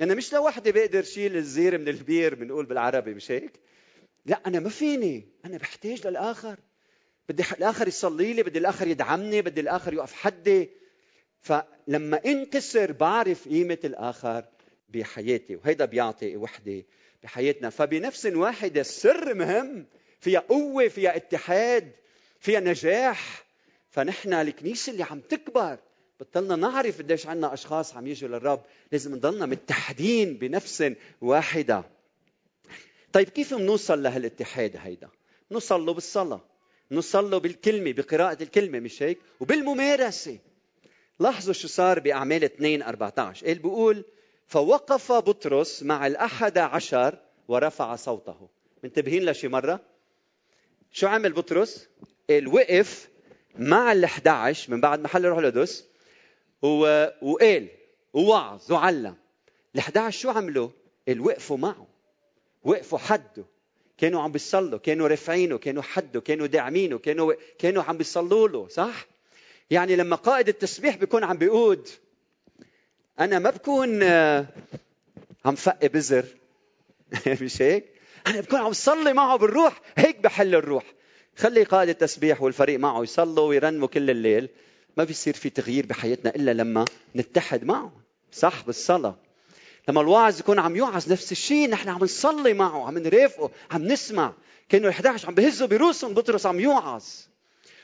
أنا 0.00 0.14
مش 0.14 0.32
لوحدي 0.32 0.72
بقدر 0.72 1.02
شيل 1.02 1.36
الزير 1.36 1.78
من 1.78 1.88
البير 1.88 2.34
بنقول 2.34 2.66
بالعربي 2.66 3.14
مش 3.14 3.30
هيك؟ 3.30 3.52
لا 4.26 4.40
أنا 4.46 4.60
ما 4.60 4.68
فيني. 4.68 5.28
أنا 5.44 5.56
بحتاج 5.56 6.06
للآخر. 6.06 6.56
بدي 7.28 7.44
الآخر 7.52 7.88
يصلي 7.88 8.32
لي 8.32 8.42
بدي 8.42 8.58
الآخر 8.58 8.88
يدعمني 8.88 9.42
بدي 9.42 9.60
الآخر 9.60 9.94
يقف 9.94 10.12
حدي. 10.12 10.70
فلما 11.40 12.20
انكسر 12.26 12.92
بعرف 12.92 13.48
قيمة 13.48 13.78
الآخر 13.84 14.44
بحياتي 14.88 15.56
وهيدا 15.56 15.84
بيعطي 15.84 16.36
وحدة 16.36 16.84
بحياتنا. 17.22 17.70
فبنفس 17.70 18.26
واحدة 18.26 18.80
السر 18.80 19.34
مهم. 19.34 19.86
فيها 20.20 20.40
قوة 20.40 20.88
فيها 20.88 21.16
اتحاد 21.16 21.92
فيها 22.40 22.60
نجاح. 22.60 23.46
فنحن 23.90 24.32
الكنيسة 24.32 24.92
اللي 24.92 25.02
عم 25.02 25.20
تكبر. 25.20 25.78
بطلنا 26.20 26.56
نعرف 26.56 26.98
قديش 26.98 27.26
عنا 27.26 27.54
أشخاص 27.54 27.96
عم 27.96 28.06
يجوا 28.06 28.28
للرب. 28.28 28.60
لازم 28.92 29.14
نضلنا 29.14 29.46
متحدين 29.46 30.34
بنفس 30.34 30.92
واحدة. 31.20 31.84
طيب 33.12 33.28
كيف 33.28 33.54
بنوصل 33.54 34.02
لهالاتحاد 34.02 34.76
هيدا؟ 34.76 35.08
نوصل 35.50 35.86
له 35.86 35.94
بالصلاة. 35.94 36.40
نوصل 36.90 37.30
له 37.30 37.38
بالكلمة 37.38 37.92
بقراءة 37.92 38.42
الكلمة 38.42 38.78
مش 38.78 39.02
هيك؟ 39.02 39.18
وبالممارسة. 39.40 40.38
لاحظوا 41.20 41.52
شو 41.52 41.68
صار 41.68 42.00
بأعمال 42.00 42.44
2 42.44 42.82
14 42.82 43.46
قال 43.46 43.58
بيقول 43.58 44.04
فوقف 44.46 45.12
بطرس 45.12 45.82
مع 45.82 46.06
الأحد 46.06 46.58
عشر 46.58 47.18
ورفع 47.48 47.96
صوته. 47.96 48.48
منتبهين 48.84 49.24
لشي 49.24 49.48
مرة؟ 49.48 49.80
شو 50.92 51.06
عمل 51.06 51.32
بطرس؟ 51.32 51.88
قال 52.30 52.48
وقف 52.48 53.08
مع 53.58 53.92
ال 53.92 54.04
11 54.04 54.70
من 54.72 54.80
بعد 54.80 55.00
محل 55.00 55.24
روح 55.24 55.38
القدس. 55.38 55.84
وقال 56.62 57.68
ووعظ 58.12 58.72
وعلم. 58.72 59.16
ال 59.74 59.80
11 59.80 60.20
شو 60.20 60.30
عملوا؟ 60.30 60.68
قال 61.08 61.20
وقفوا 61.20 61.56
معه. 61.56 61.86
وقفوا 62.64 62.98
حده. 62.98 63.44
كانوا 63.98 64.22
عم 64.22 64.32
بيصلوا 64.32 64.78
كانوا 64.78 65.08
رافعينه 65.08 65.58
كانوا 65.58 65.82
حده 65.82 66.20
كانوا 66.20 66.46
داعمينه 66.46 66.98
كانوا 66.98 67.34
كانوا 67.58 67.82
عم 67.82 67.96
بيصلوا 67.96 68.48
له 68.48 68.68
صح؟ 68.68 69.06
يعني 69.70 69.96
لما 69.96 70.16
قائد 70.16 70.48
التسبيح 70.48 70.96
بيكون 70.96 71.24
عم 71.24 71.38
بيقود 71.38 71.88
أنا 73.20 73.38
ما 73.38 73.50
بكون 73.50 74.02
آه، 74.02 74.46
عم 75.44 75.54
فق 75.54 75.86
بزر. 75.86 76.24
مش 77.42 77.62
هيك؟ 77.62 77.84
أنا 78.26 78.40
بكون 78.40 78.60
عم 78.60 78.72
صلي 78.72 79.12
معه 79.12 79.36
بالروح 79.36 79.80
هيك 79.96 80.20
بحل 80.20 80.54
الروح. 80.54 80.84
خلي 81.36 81.62
قائد 81.62 81.88
التسبيح 81.88 82.42
والفريق 82.42 82.78
معه 82.78 83.02
يصلوا 83.02 83.48
ويرنموا 83.48 83.88
كل 83.88 84.10
الليل. 84.10 84.48
ما 84.96 85.04
بيصير 85.04 85.34
في 85.34 85.50
تغيير 85.50 85.86
بحياتنا 85.86 86.30
إلا 86.30 86.50
لما 86.50 86.84
نتحد 87.16 87.64
معه 87.64 87.92
صح؟ 88.32 88.62
بالصلاة. 88.66 89.16
لما 89.88 90.00
الواعظ 90.00 90.40
يكون 90.40 90.58
عم 90.58 90.76
يوعظ 90.76 91.12
نفس 91.12 91.32
الشيء 91.32 91.70
نحن 91.70 91.88
عم 91.88 91.98
نصلي 92.04 92.54
معه 92.54 92.86
عم 92.86 92.98
نرافقه 92.98 93.50
عم 93.70 93.84
نسمع. 93.84 94.32
كانوا 94.68 94.92
ال11 94.92 95.24
عم 95.24 95.34
بهزوا 95.34 95.68
برؤوسهم 95.68 96.14
بطرس 96.14 96.46
عم 96.46 96.60
يوعظ. 96.60 97.04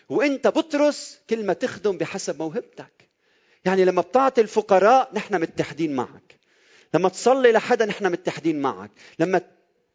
وإنت 0.09 0.47
بطرس 0.47 1.19
كل 1.31 1.47
ما 1.47 1.52
تخدم 1.52 1.97
بحسب 1.97 2.38
موهبتك. 2.38 3.09
يعني 3.64 3.85
لما 3.85 4.02
بتعطي 4.02 4.40
الفقراء 4.40 5.11
نحن 5.14 5.40
متحدين 5.40 5.95
معك. 5.95 6.38
لما 6.95 7.09
تصلي 7.09 7.52
لحدا 7.52 7.87
نحن 7.87 8.12
متحدين 8.12 8.61
معك. 8.61 8.90
لما 9.19 9.40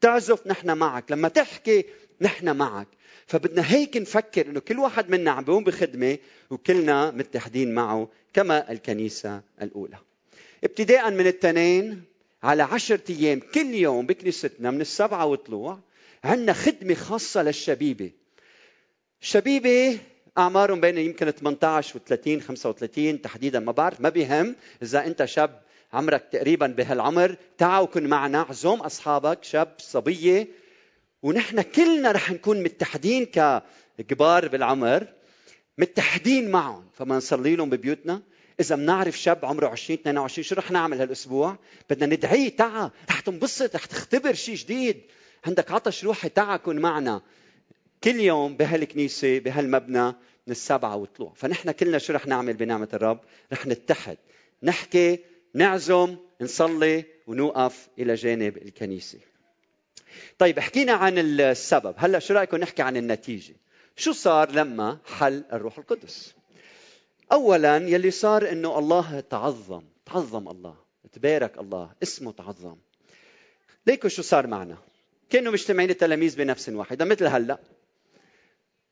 تعزف 0.02 0.48
نحن 0.48 0.78
معك. 0.78 1.12
لما 1.12 1.28
تحكي 1.28 1.86
نحن 2.22 2.56
معك. 2.56 2.88
فبدنا 3.28 3.72
هيك 3.72 3.98
نفكر 3.98 4.46
إنه 4.46 4.60
كل 4.60 4.80
واحد 4.80 5.10
منا 5.10 5.32
عم 5.32 5.44
بيقوم 5.44 5.64
بخدمة 5.64 6.18
وكلنا 6.50 7.12
متحدين 7.12 7.74
معه 7.74 8.10
كما 8.34 8.72
الكنيسة 8.72 9.42
الأولى. 9.62 9.98
ابتداء 10.64 11.12
من 11.12 11.28
التنين 11.28 12.04
على 12.44 12.64
عشرة 12.64 13.02
أيام 13.10 13.40
كل 13.40 13.74
يوم 13.74 14.06
بكنيستنا 14.06 14.72
من 14.72 14.82
السبعة 14.82 15.26
وطلوع 15.26 15.80
عندنا 16.24 16.54
خدمة 16.54 16.94
خاصة 16.94 17.44
للشبيبة. 17.44 18.12
الشبيبة 19.22 20.00
أعمارهم 20.38 20.82
بين 20.82 20.98
يمكن 20.98 21.32
18 21.32 21.98
و 21.98 22.00
30 22.08 22.42
35 22.42 23.22
تحديدا 23.22 23.60
ما 23.60 23.72
بعرف 23.72 24.02
ما 24.02 24.10
بيهم 24.10 24.56
إذا 24.84 25.06
أنت 25.06 25.26
شاب 25.26 25.62
عمرك 25.98 26.28
تقريبا 26.32 26.68
بهالعمر. 26.68 27.36
تعالوا 27.58 27.88
كن 27.88 28.08
معنا. 28.08 28.42
عزوم 28.50 28.82
أصحابك 28.82 29.44
شاب 29.44 29.76
صبية. 29.78 30.48
ونحن 31.24 31.62
كلنا 31.62 32.12
رح 32.12 32.32
نكون 32.32 32.64
متحدين 32.64 33.26
ككبار 33.98 34.48
بالعمر 34.48 35.08
متحدين 35.78 36.52
معهم 36.52 36.86
فما 36.94 37.18
نصلي 37.18 37.56
لهم 37.56 37.70
ببيوتنا. 37.70 38.22
إذا 38.60 38.76
بنعرف 38.76 39.18
شاب 39.18 39.46
عمره 39.46 39.68
20 39.68 40.00
22 40.00 40.44
شو 40.44 40.56
رح 40.56 40.72
نعمل 40.72 41.02
هالأسبوع؟ 41.02 41.58
بدنا 41.90 42.16
ندعيه 42.16 42.50
تعا 42.50 42.92
رح 43.10 43.20
تنبسط 43.20 43.76
رح 43.76 43.86
تختبر 43.86 44.34
شيء 44.34 44.56
جديد. 44.56 45.02
عندك 45.46 45.72
عطش 45.72 46.04
روحي 46.04 46.30
تعا 46.30 46.58
كن 46.58 46.80
معنا. 46.80 47.22
كل 48.04 48.20
يوم 48.20 48.58
بهالكنيسة 48.58 49.40
بهالمبنى 49.40 50.06
من 50.48 50.52
السبعة 50.52 50.96
وطلوع. 50.96 51.34
فنحن 51.36 51.72
كلنا 51.72 51.98
شو 51.98 52.14
رح 52.14 52.28
نعمل 52.28 52.54
بنعمة 52.54 52.90
الرب؟ 52.94 53.20
رح 53.54 53.68
نتحد. 53.68 54.18
نحكي 54.64 55.20
نعزم 55.58 56.18
نصلي 56.42 57.06
ونوقف 57.28 57.88
إلى 58.00 58.16
جانب 58.16 58.58
الكنيسة. 58.58 59.20
طيب 60.38 60.60
حكينا 60.60 60.94
عن 60.94 61.18
السبب. 61.18 61.96
هلا 61.98 62.20
شو 62.20 62.34
رأيكم 62.34 62.58
نحكي 62.58 62.82
عن 62.82 62.98
النتيجة؟ 62.98 63.56
شو 63.96 64.12
صار 64.12 64.52
لما 64.52 64.98
حل 65.06 65.44
الروح 65.54 65.78
القدس؟ 65.78 66.34
اولا 67.32 67.78
يلي 67.78 68.12
صار 68.12 68.52
إنه 68.52 68.80
الله 68.80 69.20
تعظم 69.20 69.84
تعظم 70.06 70.50
الله 70.50 70.76
تبارك 71.14 71.58
الله 71.58 71.92
اسمه 72.04 72.32
تعظم. 72.32 72.78
ليكوا 73.88 74.10
شو 74.10 74.22
صار 74.22 74.48
معنا؟ 74.48 74.78
كانوا 75.30 75.52
مجتمعين 75.52 75.90
التلاميذ 75.90 76.38
بنفس 76.38 76.70
واحدة 76.70 77.06
مثل 77.06 77.28
هلا. 77.28 77.60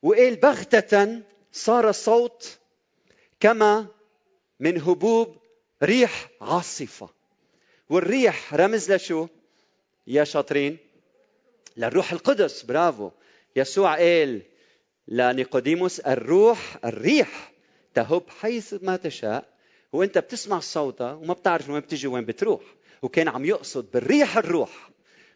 وقال 0.02 0.36
بغتة 0.36 1.22
صار 1.52 1.90
الصوت 1.90 2.58
كما 3.40 3.88
من 4.60 4.82
هبوب 4.82 5.45
ريح 5.84 6.30
عاصفة. 6.42 7.10
والريح 7.90 8.54
رمز 8.54 8.92
لشو؟ 8.92 9.28
يا 10.08 10.24
شاطرين 10.24 10.78
للروح 11.78 12.12
القدس. 12.12 12.64
برافو. 12.64 13.12
يسوع 13.56 13.96
قال 13.96 14.42
لنيقوديموس 15.08 16.00
الروح 16.00 16.78
الريح 16.86 17.52
تهب 17.94 18.24
حيث 18.30 18.76
ما 18.82 18.96
تشاء 18.96 19.46
وانت 19.94 20.18
بتسمع 20.18 20.60
صوتها 20.60 21.14
وما 21.14 21.34
بتعرف 21.34 21.70
وين 21.70 21.80
بتجي 21.80 22.08
وين 22.08 22.26
بتروح 22.26 22.62
وكان 23.02 23.28
عم 23.28 23.46
يقصد 23.46 23.92
بالريح 23.94 24.38
الروح. 24.38 24.90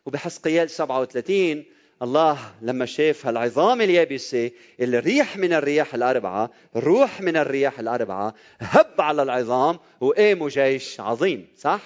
وبحسقيال 0.05 0.69
37 0.69 1.65
الله 2.01 2.53
لما 2.62 2.86
شاف 2.86 3.25
هالعظام 3.25 3.82
اليابسة 3.82 4.51
الريح 4.79 5.38
من 5.38 5.53
الرياح 5.53 5.96
الأربعة 5.96 6.51
روح 6.75 7.22
من 7.22 7.38
الرياح 7.38 7.79
الأربعة 7.79 8.36
هب 8.60 9.01
على 9.01 9.24
العظام 9.24 9.79
وقاموا 10.01 10.50
جيش 10.50 11.00
عظيم 11.00 11.48
صح؟ 11.58 11.82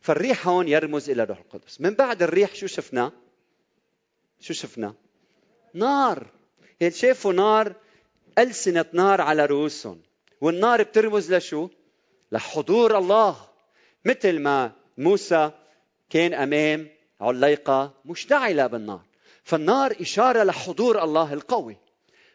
فالريح 0.00 0.48
هون 0.48 0.68
يرمز 0.68 1.10
إلى 1.10 1.22
الروح 1.22 1.38
القدس 1.38 1.80
من 1.80 1.94
بعد 1.94 2.22
الريح 2.22 2.54
شو 2.54 2.66
شفنا؟ 2.66 3.12
شو 4.40 4.54
شفنا؟ 4.54 4.94
نار 5.74 6.26
شافوا 6.88 7.32
نار 7.32 7.74
ألسنة 8.38 8.84
نار 8.92 9.20
على 9.20 9.46
رؤوسهم 9.46 10.00
والنار 10.40 10.82
بترمز 10.82 11.34
لشو؟ 11.34 11.68
لحضور 12.32 12.98
الله 12.98 13.36
مثل 14.04 14.38
ما 14.38 14.72
موسى 14.98 15.50
كان 16.10 16.34
أمام 16.34 16.88
عليقة 17.20 17.94
مشتعلة 18.04 18.66
بالنار 18.66 19.11
فالنار 19.42 19.96
إشارة 20.00 20.42
لحضور 20.42 21.04
الله 21.04 21.32
القوي. 21.32 21.76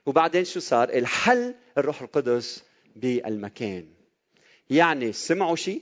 وبعدين 0.06 0.46
شو 0.46 0.60
صار؟ 0.60 0.90
الحل 0.90 1.56
الروح 1.78 2.02
القدس 2.02 2.64
بالمكان. 2.96 3.88
يعني 4.70 5.14
سمعوا 5.14 5.56
شيء 5.56 5.82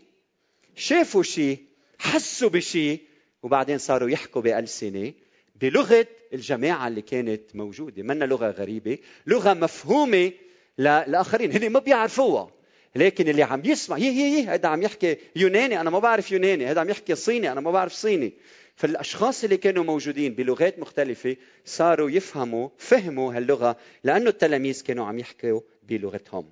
شافوا 0.75 1.23
شيء 1.23 1.65
حسوا 1.99 2.49
بشيء 2.49 3.01
وبعدين 3.43 3.77
صاروا 3.77 4.09
يحكوا 4.09 4.41
بألسنة 4.41 5.13
بلغة 5.55 6.07
الجماعة 6.33 6.87
اللي 6.87 7.01
كانت 7.01 7.55
موجودة. 7.55 8.03
منا 8.03 8.25
لغة 8.25 8.49
غريبة 8.51 8.97
لغة 9.27 9.53
مفهومة 9.53 10.31
للآخرين 10.77 11.51
هن 11.51 11.69
ما 11.69 11.79
بيعرفوها. 11.79 12.54
لكن 12.95 13.27
اللي 13.27 13.43
عم 13.43 13.61
يسمع 13.65 13.97
يي 13.97 14.07
يي 14.07 14.43
هذا 14.43 14.69
عم 14.69 14.81
يحكي 14.81 15.17
يوناني 15.35 15.81
أنا 15.81 15.89
ما 15.89 15.99
بعرف 15.99 16.31
يوناني 16.31 16.65
هذا 16.65 16.81
عم 16.81 16.89
يحكي 16.89 17.15
صيني 17.15 17.51
أنا 17.51 17.61
ما 17.61 17.71
بعرف 17.71 17.93
صيني. 17.93 18.33
فالأشخاص 18.75 19.43
اللي 19.43 19.57
كانوا 19.57 19.83
موجودين 19.83 20.33
بلغات 20.33 20.79
مختلفة 20.79 21.35
صاروا 21.65 22.09
يفهموا 22.09 22.69
فهموا 22.77 23.33
هاللغة 23.33 23.77
لأنه 24.03 24.29
التلاميذ 24.29 24.83
كانوا 24.83 25.05
عم 25.05 25.19
يحكوا 25.19 25.61
بلغتهم. 25.89 26.49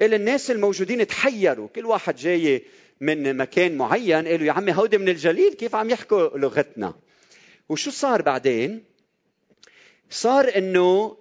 إلى 0.00 0.16
الناس 0.16 0.50
الموجودين 0.50 1.06
تحيروا 1.06 1.68
كل 1.68 1.86
واحد 1.86 2.16
جاي 2.16 2.62
من 3.00 3.36
مكان 3.36 3.76
معين 3.76 4.28
قالوا 4.28 4.46
يا 4.46 4.52
عمي 4.52 4.72
هودي 4.72 4.98
من 4.98 5.08
الجليل 5.08 5.52
كيف 5.54 5.74
عم 5.74 5.90
يحكوا 5.90 6.38
لغتنا؟ 6.38 6.94
وشو 7.68 7.90
صار 7.90 8.22
بعدين؟ 8.22 8.84
صار 10.10 10.56
إنه 10.56 11.16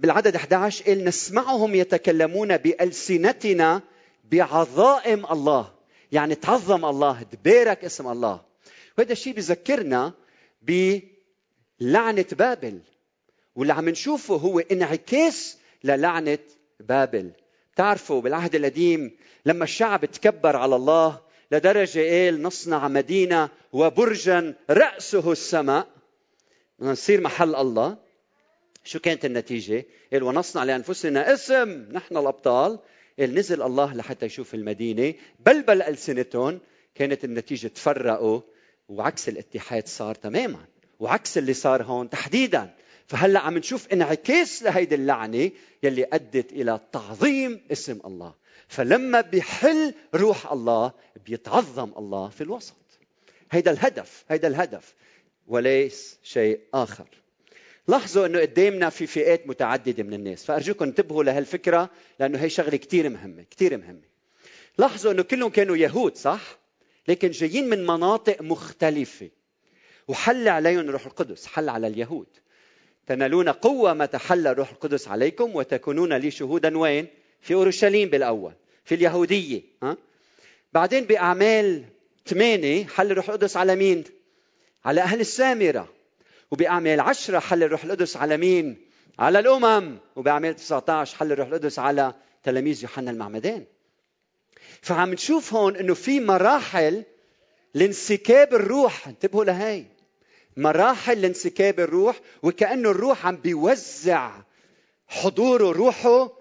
بالعدد 0.00 0.36
11 0.36 0.84
قال 0.84 1.04
نسمعهم 1.04 1.74
يتكلمون 1.74 2.56
بألسنتنا 2.56 3.82
بعظائم 4.24 5.26
الله. 5.26 5.72
يعني 6.12 6.34
تعظم 6.34 6.84
الله 6.84 7.22
تبارك 7.22 7.84
اسم 7.84 8.08
الله. 8.08 8.40
وهذا 8.98 9.12
الشيء 9.12 9.34
بذكرنا 9.34 10.12
بلعنة 10.62 12.24
بابل. 12.32 12.80
واللي 13.54 13.72
عم 13.72 13.88
نشوفه 13.88 14.34
هو 14.34 14.58
انعكاس 14.58 15.58
للعنة 15.84 16.38
بابل. 16.80 17.30
تعرفوا 17.76 18.20
بالعهد 18.20 18.54
القديم 18.54 19.16
لما 19.46 19.64
الشعب 19.64 20.04
تكبر 20.04 20.56
على 20.56 20.76
الله 20.76 21.20
لدرجة 21.52 22.00
قال 22.00 22.42
نصنع 22.42 22.88
مدينة 22.88 23.48
وبرجا 23.72 24.54
رأسه 24.70 25.32
السماء. 25.32 25.86
نصير 26.80 27.20
محل 27.20 27.54
الله. 27.54 28.09
شو 28.84 28.98
كانت 28.98 29.24
النتيجة؟ 29.24 29.86
قال 30.12 30.22
ونصنع 30.22 30.64
لأنفسنا 30.64 31.34
اسم 31.34 31.68
نحن 31.92 32.16
الأبطال. 32.16 32.78
قال 33.18 33.34
نزل 33.34 33.62
الله 33.62 33.94
لحتى 33.94 34.26
يشوف 34.26 34.54
المدينة. 34.54 35.14
بلبل 35.46 35.82
ألسنتهم 35.82 36.60
كانت 36.94 37.24
النتيجة 37.24 37.68
تفرقوا 37.68 38.40
وعكس 38.88 39.28
الاتحاد 39.28 39.88
صار 39.88 40.14
تماما 40.14 40.64
وعكس 41.00 41.38
اللي 41.38 41.54
صار 41.54 41.82
هون 41.82 42.10
تحديدا. 42.10 42.74
فهلأ 43.06 43.40
عم 43.40 43.58
نشوف 43.58 43.88
انعكاس 43.92 44.62
لهيدي 44.62 44.94
اللعنة 44.94 45.50
يلي 45.82 46.06
أدت 46.12 46.52
إلى 46.52 46.80
تعظيم 46.92 47.60
اسم 47.72 48.00
الله. 48.04 48.34
فلما 48.68 49.20
بيحل 49.20 49.94
روح 50.14 50.52
الله 50.52 50.92
بيتعظم 51.26 51.92
الله 51.98 52.28
في 52.28 52.40
الوسط. 52.40 52.74
هيدا 53.50 53.70
الهدف 53.70 54.24
هيدا 54.28 54.48
الهدف 54.48 54.94
وليس 55.46 56.18
شيء 56.22 56.60
آخر. 56.74 57.06
لاحظوا 57.88 58.26
إنه 58.26 58.40
قدامنا 58.40 58.90
في 58.90 59.06
فئات 59.06 59.46
متعددة 59.46 60.02
من 60.02 60.14
الناس 60.14 60.44
فأرجوكم 60.44 60.84
انتبهوا 60.84 61.24
لهالفكرة 61.24 61.90
لأنه 62.20 62.38
هي 62.38 62.50
شغلة 62.50 62.76
كثير 62.76 63.08
مهمة 63.08 63.44
كثير 63.50 63.76
مهمة 63.78 64.10
لاحظوا 64.78 65.12
إنه 65.12 65.22
كلهم 65.22 65.50
كانوا 65.50 65.76
يهود 65.76 66.16
صح 66.16 66.58
لكن 67.08 67.30
جايين 67.30 67.68
من 67.68 67.86
مناطق 67.86 68.42
مختلفة 68.42 69.30
وحل 70.08 70.48
عليهم 70.48 70.80
الروح 70.80 71.06
القدس 71.06 71.46
حل 71.46 71.68
على 71.68 71.86
اليهود 71.86 72.26
تنالون 73.06 73.48
قوة 73.48 73.94
متى 73.94 74.18
حل 74.18 74.46
الروح 74.46 74.70
القدس 74.70 75.08
عليكم 75.08 75.56
وتكونون 75.56 76.12
لي 76.12 76.30
شهودا 76.30 76.78
وين؟ 76.78 77.06
في 77.40 77.54
أورشليم 77.54 78.08
بالأول 78.08 78.52
في 78.84 78.94
اليهودية 78.94 79.62
ها؟ 79.82 79.96
بعدين 80.72 81.04
بأعمال 81.04 81.84
ثمانية 82.26 82.84
حل 82.84 83.10
الروح 83.10 83.28
القدس 83.28 83.56
على 83.56 83.76
مين؟ 83.76 84.04
على 84.84 85.00
أهل 85.00 85.20
السامرة 85.20 85.88
وبأعمال 86.50 87.00
عشرة 87.00 87.38
حل 87.38 87.62
الروح 87.62 87.84
القدس 87.84 88.16
على 88.16 88.36
مين؟ 88.36 88.86
على 89.18 89.38
الأمم. 89.38 89.98
وبأعمال 90.16 90.56
19 90.56 91.16
حل 91.16 91.32
الروح 91.32 91.48
القدس 91.48 91.78
على 91.78 92.14
تلاميذ 92.42 92.82
يوحنا 92.82 93.10
المعمدان. 93.10 93.64
فعم 94.82 95.12
نشوف 95.12 95.54
هون 95.54 95.76
إنه 95.76 95.94
في 95.94 96.20
مراحل 96.20 97.04
لانسكاب 97.74 98.54
الروح. 98.54 99.08
انتبهوا 99.08 99.44
لهي 99.44 99.84
مراحل 100.56 101.22
لانسكاب 101.22 101.80
الروح 101.80 102.20
وكأنه 102.42 102.90
الروح 102.90 103.26
عم 103.26 103.36
بيوزع 103.36 104.32
حضوره 105.08 105.72
روحه 105.72 106.32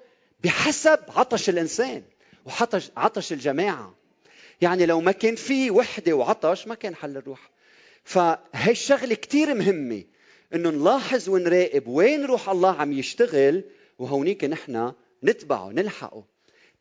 بحسب 0.44 1.00
عطش 1.16 1.50
الإنسان 1.50 2.04
وعطش 2.46 2.92
عطش 2.98 3.34
الجماعة. 3.34 3.96
يعني 4.62 4.86
لو 4.86 5.02
ما 5.02 5.12
كان 5.12 5.36
في 5.36 5.72
وحدة 5.72 6.14
وعطش 6.14 6.68
ما 6.68 6.76
كان 6.76 6.96
حل 6.96 7.18
الروح. 7.18 7.50
فهي 8.10 8.72
الشغلة 8.72 9.16
كتير 9.16 9.54
مهمة 9.54 10.04
إنه 10.54 10.70
نلاحظ 10.70 11.30
ونراقب 11.30 11.88
وين 11.88 12.26
روح 12.26 12.50
الله 12.50 12.76
عم 12.76 12.94
يشتغل 12.94 13.64
وهونيك 14.00 14.44
نحن 14.44 14.94
نتبعه 15.24 15.70
نلحقه. 15.70 16.24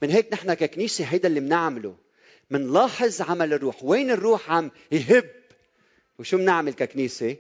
من 0.03 0.11
هيك 0.11 0.33
نحن 0.33 0.55
ككنيسة 0.55 1.05
هيدا 1.05 1.29
اللي 1.29 1.41
بنعمله 1.41 1.97
منلاحظ 2.51 3.23
عمل 3.23 3.53
الروح 3.53 3.85
وين 3.85 4.11
الروح 4.11 4.51
عم 4.51 4.71
يهب. 4.93 5.31
وشو 6.19 6.37
بنعمل 6.37 6.73
ككنيسة؟ 6.73 7.37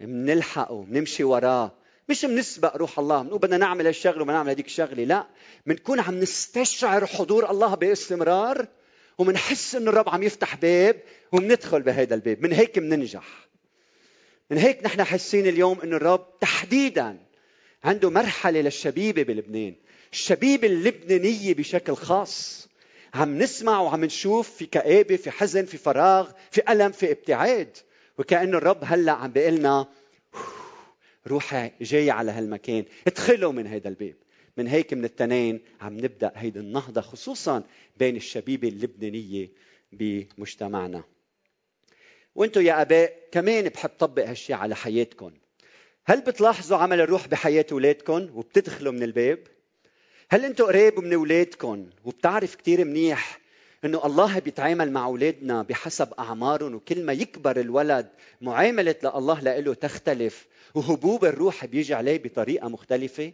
بنلحقه 0.00 0.84
بنمشي 0.84 1.24
وراه. 1.24 1.72
مش 2.08 2.24
بنسبق 2.24 2.76
روح 2.76 2.98
الله 2.98 3.22
بنقول 3.22 3.38
بدنا 3.38 3.56
نعمل 3.56 3.86
هالشغلة 3.86 4.20
وبدنا 4.22 4.32
نعمل 4.36 4.50
هذيك 4.50 4.66
الشغلة 4.66 5.04
لا. 5.04 5.26
بنكون 5.66 6.00
عم 6.00 6.20
نستشعر 6.20 7.06
حضور 7.06 7.50
الله 7.50 7.74
باستمرار 7.74 8.66
ومنحس 9.18 9.74
إنه 9.74 9.90
الرب 9.90 10.08
عم 10.08 10.22
يفتح 10.22 10.56
باب 10.56 11.02
وبندخل 11.32 11.82
بهذا 11.82 12.14
الباب. 12.14 12.42
من 12.42 12.52
هيك 12.52 12.78
بننجح 12.78 13.48
من 14.50 14.58
هيك 14.58 14.84
نحن 14.84 15.04
حاسين 15.04 15.46
اليوم 15.46 15.80
إنه 15.80 15.96
الرب 15.96 16.38
تحديدا 16.40 17.18
عنده 17.84 18.10
مرحلة 18.10 18.60
للشبيبة 18.60 19.22
بلبنان. 19.22 19.74
الشبيبة 20.12 20.68
اللبنانية 20.68 21.54
بشكل 21.54 21.94
خاص. 21.94 22.68
عم 23.14 23.38
نسمع 23.38 23.80
وعم 23.80 24.04
نشوف 24.04 24.50
في 24.50 24.66
كآبة 24.66 25.16
في 25.16 25.30
حزن 25.30 25.64
في 25.64 25.78
فراغ 25.78 26.30
في 26.50 26.72
ألم 26.72 26.92
في 26.92 27.10
ابتعاد. 27.10 27.76
وكأنه 28.18 28.58
الرب 28.58 28.78
هلأ 28.82 29.12
عم 29.12 29.32
بيقول 29.32 29.54
لنا 29.54 29.88
روحي 31.26 31.70
جاي 31.80 32.10
على 32.10 32.32
هالمكان. 32.32 32.84
ادخلوا 33.06 33.52
من 33.52 33.66
هذا 33.66 33.88
الباب. 33.88 34.14
من 34.56 34.66
هيك 34.66 34.92
من 34.92 35.04
التنين 35.04 35.60
عم 35.80 35.96
نبدأ 35.96 36.32
هيدي 36.34 36.58
النهضة 36.58 37.00
خصوصا 37.00 37.62
بين 37.96 38.16
الشبيبة 38.16 38.68
اللبنانية 38.68 39.48
بمجتمعنا. 39.92 41.02
وأنتم 42.34 42.60
يا 42.60 42.82
أباء 42.82 43.18
كمان 43.32 43.68
بحب 43.68 43.90
طبق 43.98 44.28
هالشيء 44.28 44.56
على 44.56 44.76
حياتكم 44.76 45.30
هل 46.06 46.20
بتلاحظوا 46.20 46.78
عمل 46.78 47.00
الروح 47.00 47.28
بحياة 47.28 47.66
أولادكم 47.72 48.28
وبتدخلوا 48.34 48.92
من 48.92 49.02
الباب؟ 49.02 49.38
هل 50.30 50.44
أنتم 50.44 50.64
قريب 50.64 51.00
من 51.00 51.12
أولادكم 51.12 51.90
وبتعرف 52.04 52.54
كثير 52.54 52.84
منيح 52.84 53.40
إنه 53.84 54.06
الله 54.06 54.38
بيتعامل 54.38 54.92
مع 54.92 55.04
أولادنا 55.06 55.62
بحسب 55.62 56.12
اعمارهم 56.18 56.74
وكل 56.74 57.02
ما 57.02 57.12
يكبر 57.12 57.60
الولد 57.60 58.08
معاملة 58.40 58.94
الله 59.04 59.40
له 59.40 59.74
تختلف 59.74 60.46
وهبوب 60.74 61.24
الروح 61.24 61.64
بيجي 61.66 61.94
عليه 61.94 62.22
بطريقة 62.22 62.68
مختلفة؟ 62.68 63.32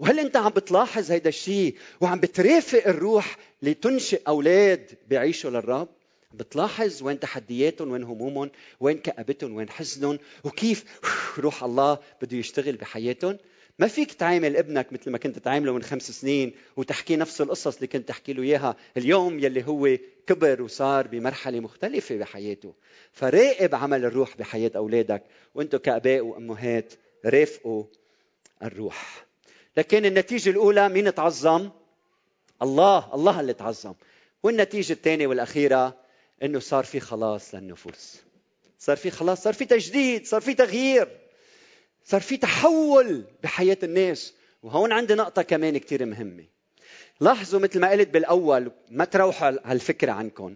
وهل 0.00 0.20
انت 0.20 0.36
عم 0.36 0.50
بتلاحظ 0.50 1.10
هيدا 1.10 1.28
الشيء 1.28 1.76
وعم 2.00 2.20
بترافق 2.20 2.82
الروح 2.86 3.36
لتنشئ 3.62 4.22
أولاد 4.28 4.90
بيعيشوا 5.08 5.50
للرب؟ 5.50 5.88
بتلاحظ 6.34 7.02
وين 7.02 7.20
تحدياتهم 7.20 7.90
وين 7.90 8.02
همومهم 8.02 8.50
وين 8.80 8.98
كآبتهم 8.98 9.54
وين 9.54 9.70
حزنهم؟ 9.70 10.18
وكيف 10.44 10.84
روح 11.38 11.64
الله 11.64 11.98
بده 12.22 12.36
يشتغل 12.36 12.76
بحياتهم؟ 12.76 13.38
ما 13.78 13.86
فيك 13.86 14.12
تعامل 14.12 14.56
ابنك 14.56 14.92
مثل 14.92 15.10
ما 15.10 15.18
كنت 15.18 15.38
تعامله 15.38 15.72
من 15.72 15.82
خمس 15.82 16.10
سنين 16.10 16.52
وتحكي 16.76 17.16
نفس 17.16 17.40
القصص 17.40 17.74
اللي 17.74 17.86
كنت 17.86 18.08
تحكي 18.08 18.32
له 18.32 18.42
إياها 18.42 18.76
اليوم 18.96 19.38
يلي 19.38 19.66
هو 19.66 19.98
كبر 20.26 20.62
وصار 20.62 21.06
بمرحلة 21.06 21.60
مختلفة 21.60 22.16
بحياته. 22.16 22.74
فراقب 23.12 23.74
عمل 23.74 24.04
الروح 24.04 24.36
بحياة 24.36 24.70
أولادك. 24.76 25.22
وأنتم 25.54 25.78
كآباء 25.78 26.20
وأمهات 26.20 26.92
رافقوا 27.26 27.84
الروح. 28.62 29.29
لكن 29.76 30.04
النتيجة 30.04 30.50
الأولى 30.50 30.88
مين 30.88 31.14
تعظم؟ 31.14 31.70
الله 32.62 33.14
الله 33.14 33.40
اللي 33.40 33.52
تعظم. 33.52 33.94
والنتيجة 34.42 34.92
الثانية 34.92 35.26
والأخيرة 35.26 35.96
إنه 36.42 36.58
صار 36.58 36.84
في 36.84 37.00
خلاص 37.00 37.54
للنفوس. 37.54 38.16
صار 38.78 38.96
في 38.96 39.10
خلاص 39.10 39.42
صار 39.42 39.52
في 39.52 39.64
تجديد 39.64 40.26
صار 40.26 40.40
في 40.40 40.54
تغيير. 40.54 41.08
صار 42.04 42.20
في 42.20 42.36
تحول 42.36 43.24
بحياة 43.42 43.78
الناس. 43.82 44.34
وهون 44.62 44.92
عندي 44.92 45.14
نقطة 45.14 45.42
كمان 45.42 45.78
كتير 45.78 46.06
مهمة. 46.06 46.44
لاحظوا 47.20 47.60
مثل 47.60 47.80
ما 47.80 47.90
قلت 47.90 48.08
بالأول 48.08 48.72
ما 48.90 49.04
تروحوا 49.04 49.50
هالفكرة 49.64 50.12
عنكم. 50.12 50.54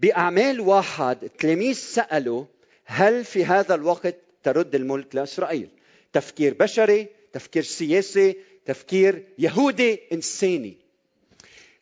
بأعمال 0.00 0.60
واحد 0.60 1.24
التلاميذ 1.24 1.74
سألوا 1.74 2.44
هل 2.84 3.24
في 3.24 3.44
هذا 3.44 3.74
الوقت 3.74 4.16
ترد 4.42 4.74
الملك 4.74 5.14
لإسرائيل؟ 5.14 5.68
تفكير 6.12 6.54
بشري 6.54 7.08
تفكير 7.32 7.62
سياسي 7.62 8.36
تفكير 8.66 9.24
يهودي 9.38 10.00
إنساني. 10.12 10.76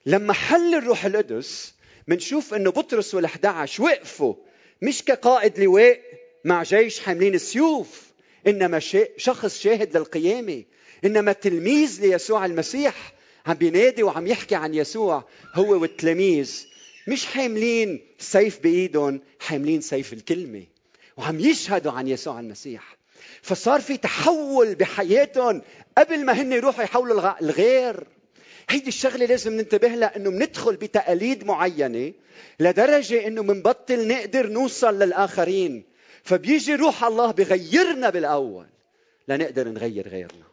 لما 0.06 0.32
حل 0.32 0.74
الروح 0.74 1.04
القدس 1.04 1.74
منشوف 2.08 2.54
إنه 2.54 2.70
بطرس 2.70 3.16
وال11 3.16 3.80
وقفوا 3.80 4.34
مش 4.82 5.04
كقائد 5.04 5.58
لواء 5.58 6.00
مع 6.44 6.62
جيش 6.62 7.00
حاملين 7.00 7.34
السيوف 7.34 8.02
إنما 8.46 8.78
شخص 9.16 9.60
شاهد 9.60 9.96
للقيامة. 9.96 10.64
إنما 11.04 11.32
تلميذ 11.32 12.00
ليسوع 12.00 12.46
المسيح 12.46 13.12
عم 13.46 13.54
بينادي 13.54 14.02
وعم 14.02 14.26
يحكي 14.26 14.54
عن 14.54 14.74
يسوع 14.74 15.24
هو 15.54 15.80
والتلاميذ. 15.80 16.66
مش 17.08 17.26
حاملين 17.26 18.00
سيف 18.18 18.58
بإيدهم 18.60 19.20
حاملين 19.40 19.80
سيف 19.80 20.12
الكلمة. 20.12 20.64
وعم 21.16 21.40
يشهدوا 21.40 21.92
عن 21.92 22.08
يسوع 22.08 22.40
المسيح. 22.40 22.97
فصار 23.42 23.80
في 23.80 23.96
تحول 23.96 24.74
بحياتهم 24.74 25.62
قبل 25.98 26.24
ما 26.24 26.32
هن 26.32 26.52
يروحوا 26.52 26.84
يحولوا 26.84 27.40
الغير. 27.40 28.06
هيدي 28.68 28.88
الشغلة 28.88 29.26
لازم 29.26 29.52
ننتبه 29.52 29.88
لها 29.88 30.16
إنه 30.16 30.30
بندخل 30.30 30.76
بتقاليد 30.76 31.44
معينة 31.44 32.12
لدرجة 32.60 33.26
إنه 33.26 33.42
منبطل 33.42 34.08
نقدر 34.08 34.46
نوصل 34.46 34.98
للآخرين. 34.98 35.84
فبيجي 36.22 36.74
روح 36.74 37.04
الله 37.04 37.30
بغيرنا 37.30 38.10
بالأول 38.10 38.66
لنقدر 39.28 39.68
نغير 39.68 40.08
غيرنا. 40.08 40.44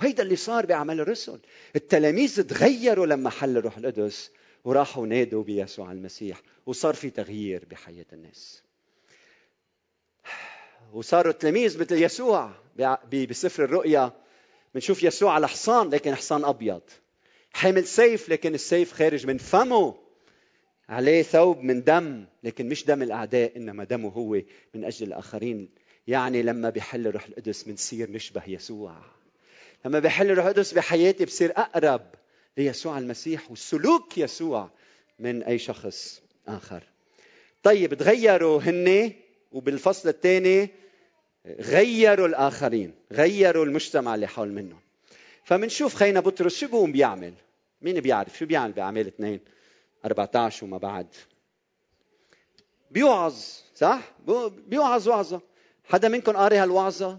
وهيدا 0.00 0.22
اللي 0.22 0.36
صار 0.36 0.66
باعمال 0.66 1.00
الرسل. 1.00 1.38
التلاميذ 1.76 2.42
تغيروا 2.42 3.06
لما 3.06 3.30
حل 3.30 3.56
الروح 3.56 3.76
القدس 3.78 4.30
وراحوا 4.64 5.06
نادوا 5.06 5.42
بيسوع 5.42 5.92
المسيح. 5.92 6.42
وصار 6.66 6.94
في 6.94 7.10
تغيير 7.10 7.64
بحياة 7.70 8.06
الناس. 8.12 8.62
وصاروا 10.92 11.32
التلاميذ 11.32 11.80
مثل 11.80 12.02
يسوع 12.02 12.50
بسفر 13.12 13.64
الرؤيا. 13.64 14.12
بنشوف 14.74 15.02
يسوع 15.02 15.32
على 15.32 15.48
حصان 15.48 15.90
لكن 15.90 16.14
حصان 16.14 16.44
أبيض. 16.44 16.82
حامل 17.52 17.84
سيف 17.84 18.28
لكن 18.28 18.54
السيف 18.54 18.92
خارج 18.92 19.26
من 19.26 19.38
فمه. 19.38 19.94
عليه 20.88 21.22
ثوب 21.22 21.62
من 21.62 21.84
دم 21.84 22.24
لكن 22.42 22.68
مش 22.68 22.84
دم 22.84 23.02
الأعداء 23.02 23.56
إنما 23.56 23.84
دمه 23.84 24.08
هو 24.08 24.40
من 24.74 24.84
أجل 24.84 25.06
الآخرين. 25.06 25.68
يعني 26.06 26.42
لما 26.42 26.70
بيحل 26.70 27.06
الروح 27.06 27.26
القدس 27.26 27.62
بنصير 27.62 28.10
نشبه 28.10 28.42
يسوع. 28.46 28.96
لما 29.84 29.98
بيحل 29.98 30.30
الروح 30.30 30.46
القدس 30.46 30.72
بحياتي 30.72 31.24
بصير 31.24 31.52
أقرب 31.56 32.02
ليسوع 32.56 32.98
المسيح 32.98 33.50
وسلوك 33.50 34.18
يسوع 34.18 34.70
من 35.18 35.42
أي 35.42 35.58
شخص 35.58 36.22
آخر. 36.48 36.82
طيب 37.62 37.94
تغيروا 37.94 38.60
هن 38.60 39.12
وبالفصل 39.52 40.08
الثاني 40.08 40.70
غيروا 41.46 42.26
الآخرين 42.26 42.94
غيروا 43.12 43.64
المجتمع 43.64 44.14
اللي 44.14 44.26
حول 44.26 44.48
منهم. 44.48 44.80
فمنشوف 45.44 45.94
خينا 45.94 46.20
بطرس 46.20 46.56
شو 46.58 46.66
بيقوم 46.66 46.92
بيعمل؟ 46.92 47.34
مين 47.82 48.00
بيعرف؟ 48.00 48.38
شو 48.38 48.46
بيعمل 48.46 48.72
باعمال 48.72 49.06
اثنين؟ 49.06 49.40
14 50.04 50.64
وما 50.64 50.78
بعد. 50.78 51.06
بيوعظ 52.90 53.34
صح؟ 53.74 54.12
بيوعظ 54.66 55.08
وعظة. 55.08 55.40
حدا 55.84 56.08
منكم 56.08 56.36
قاري 56.36 56.56
هالوعظة؟ 56.56 57.18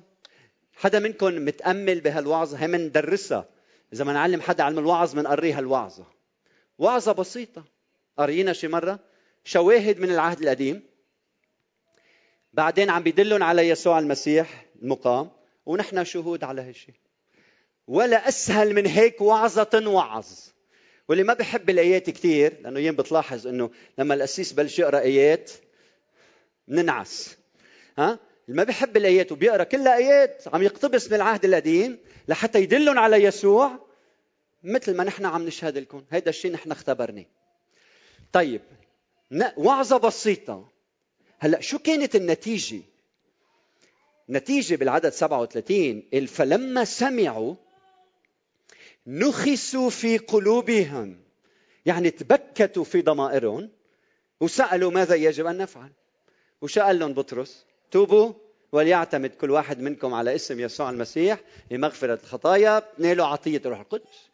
حدا 0.76 1.00
منكم 1.00 1.46
متأمل 1.46 2.02
بهالوعظة؟ 2.02 2.58
هي 2.58 2.68
مندرسها 2.68 3.50
إذا 3.94 4.04
ما 4.04 4.14
نعلم 4.14 4.42
حدا 4.42 4.64
علم 4.64 4.80
الوعظ 4.80 5.14
بنقري 5.16 5.54
هالوعظة. 5.54 6.06
وعظة 6.78 7.12
بسيطة. 7.12 7.64
قارينا 8.18 8.54
شي 8.54 8.68
مرة؟ 8.68 9.00
شواهد 9.44 10.00
من 10.00 10.12
العهد 10.12 10.42
القديم. 10.42 10.89
بعدين 12.54 12.90
عم 12.90 13.04
بيدلهم 13.04 13.44
على 13.44 13.70
يسوع 13.70 14.00
المسيح 14.00 14.66
المقام 14.82 15.32
ونحن 15.66 16.04
شهود 16.04 16.44
على 16.44 16.62
هالشيء 16.62 16.96
ولا 17.88 18.28
أسهل 18.28 18.74
من 18.74 18.86
هيك 18.86 19.22
وعظة 19.22 19.90
وعظ. 19.90 20.28
واللي 21.10 21.24
ما 21.24 21.34
بحب 21.34 21.70
الآيات 21.70 22.10
كثير 22.10 22.60
لأنه 22.62 22.80
يوم 22.80 22.96
بتلاحظ 22.96 23.48
إنه 23.48 23.72
لما 23.98 24.14
القسيس 24.14 24.54
بلش 24.54 24.80
يقرأ 24.80 25.00
آيات 25.00 25.52
بننعس 26.68 27.38
ها؟ 27.98 28.20
اللي 28.48 28.58
ما 28.58 28.64
بحب 28.64 28.98
الآيات 28.98 29.32
وبيقرأ 29.32 29.64
كلها 29.64 29.98
آيات 29.98 30.44
عم 30.54 30.64
يقتبس 30.64 31.08
من 31.08 31.14
العهد 31.14 31.46
القديم 31.46 32.00
لحتى 32.28 32.62
يدلهم 32.62 33.00
على 33.00 33.24
يسوع 33.24 33.90
مثل 34.64 34.98
ما 34.98 35.04
نحن 35.04 35.26
عم 35.26 35.46
نشهد 35.46 35.78
لكم. 35.78 36.06
هيدا 36.12 36.30
الشيء 36.30 36.52
نحن 36.52 36.72
اختبرناه. 36.72 37.26
طيب 38.32 38.62
وعظة 39.58 39.98
بسيطة. 39.98 40.79
هلا 41.40 41.62
شو 41.62 41.80
كانت 41.80 42.16
النتيجة؟ 42.16 42.82
نتيجة 44.30 44.76
بالعدد 44.76 45.10
37 45.10 46.26
فلما 46.28 46.86
سمعوا 46.86 47.56
نخسوا 49.08 49.90
في 49.90 50.18
قلوبهم 50.18 51.18
يعني 51.86 52.10
تبكتوا 52.12 52.84
في 52.84 53.02
ضمائرهم 53.02 53.70
وسألوا 54.40 54.92
ماذا 54.92 55.16
يجب 55.16 55.46
أن 55.46 55.58
نفعل. 55.58 55.90
وشو 56.62 56.82
قال 56.82 57.00
لهم 57.00 57.14
بطرس 57.14 57.66
توبوا 57.92 58.34
وليعتمد 58.72 59.30
كل 59.30 59.52
واحد 59.52 59.80
منكم 59.80 60.14
على 60.14 60.36
اسم 60.36 60.60
يسوع 60.60 60.90
المسيح 60.90 61.40
لمغفرة 61.72 62.20
الخطايا 62.24 62.84
نالوا 62.98 63.26
عطية 63.26 63.62
الروح 63.66 63.80
القدس. 63.80 64.30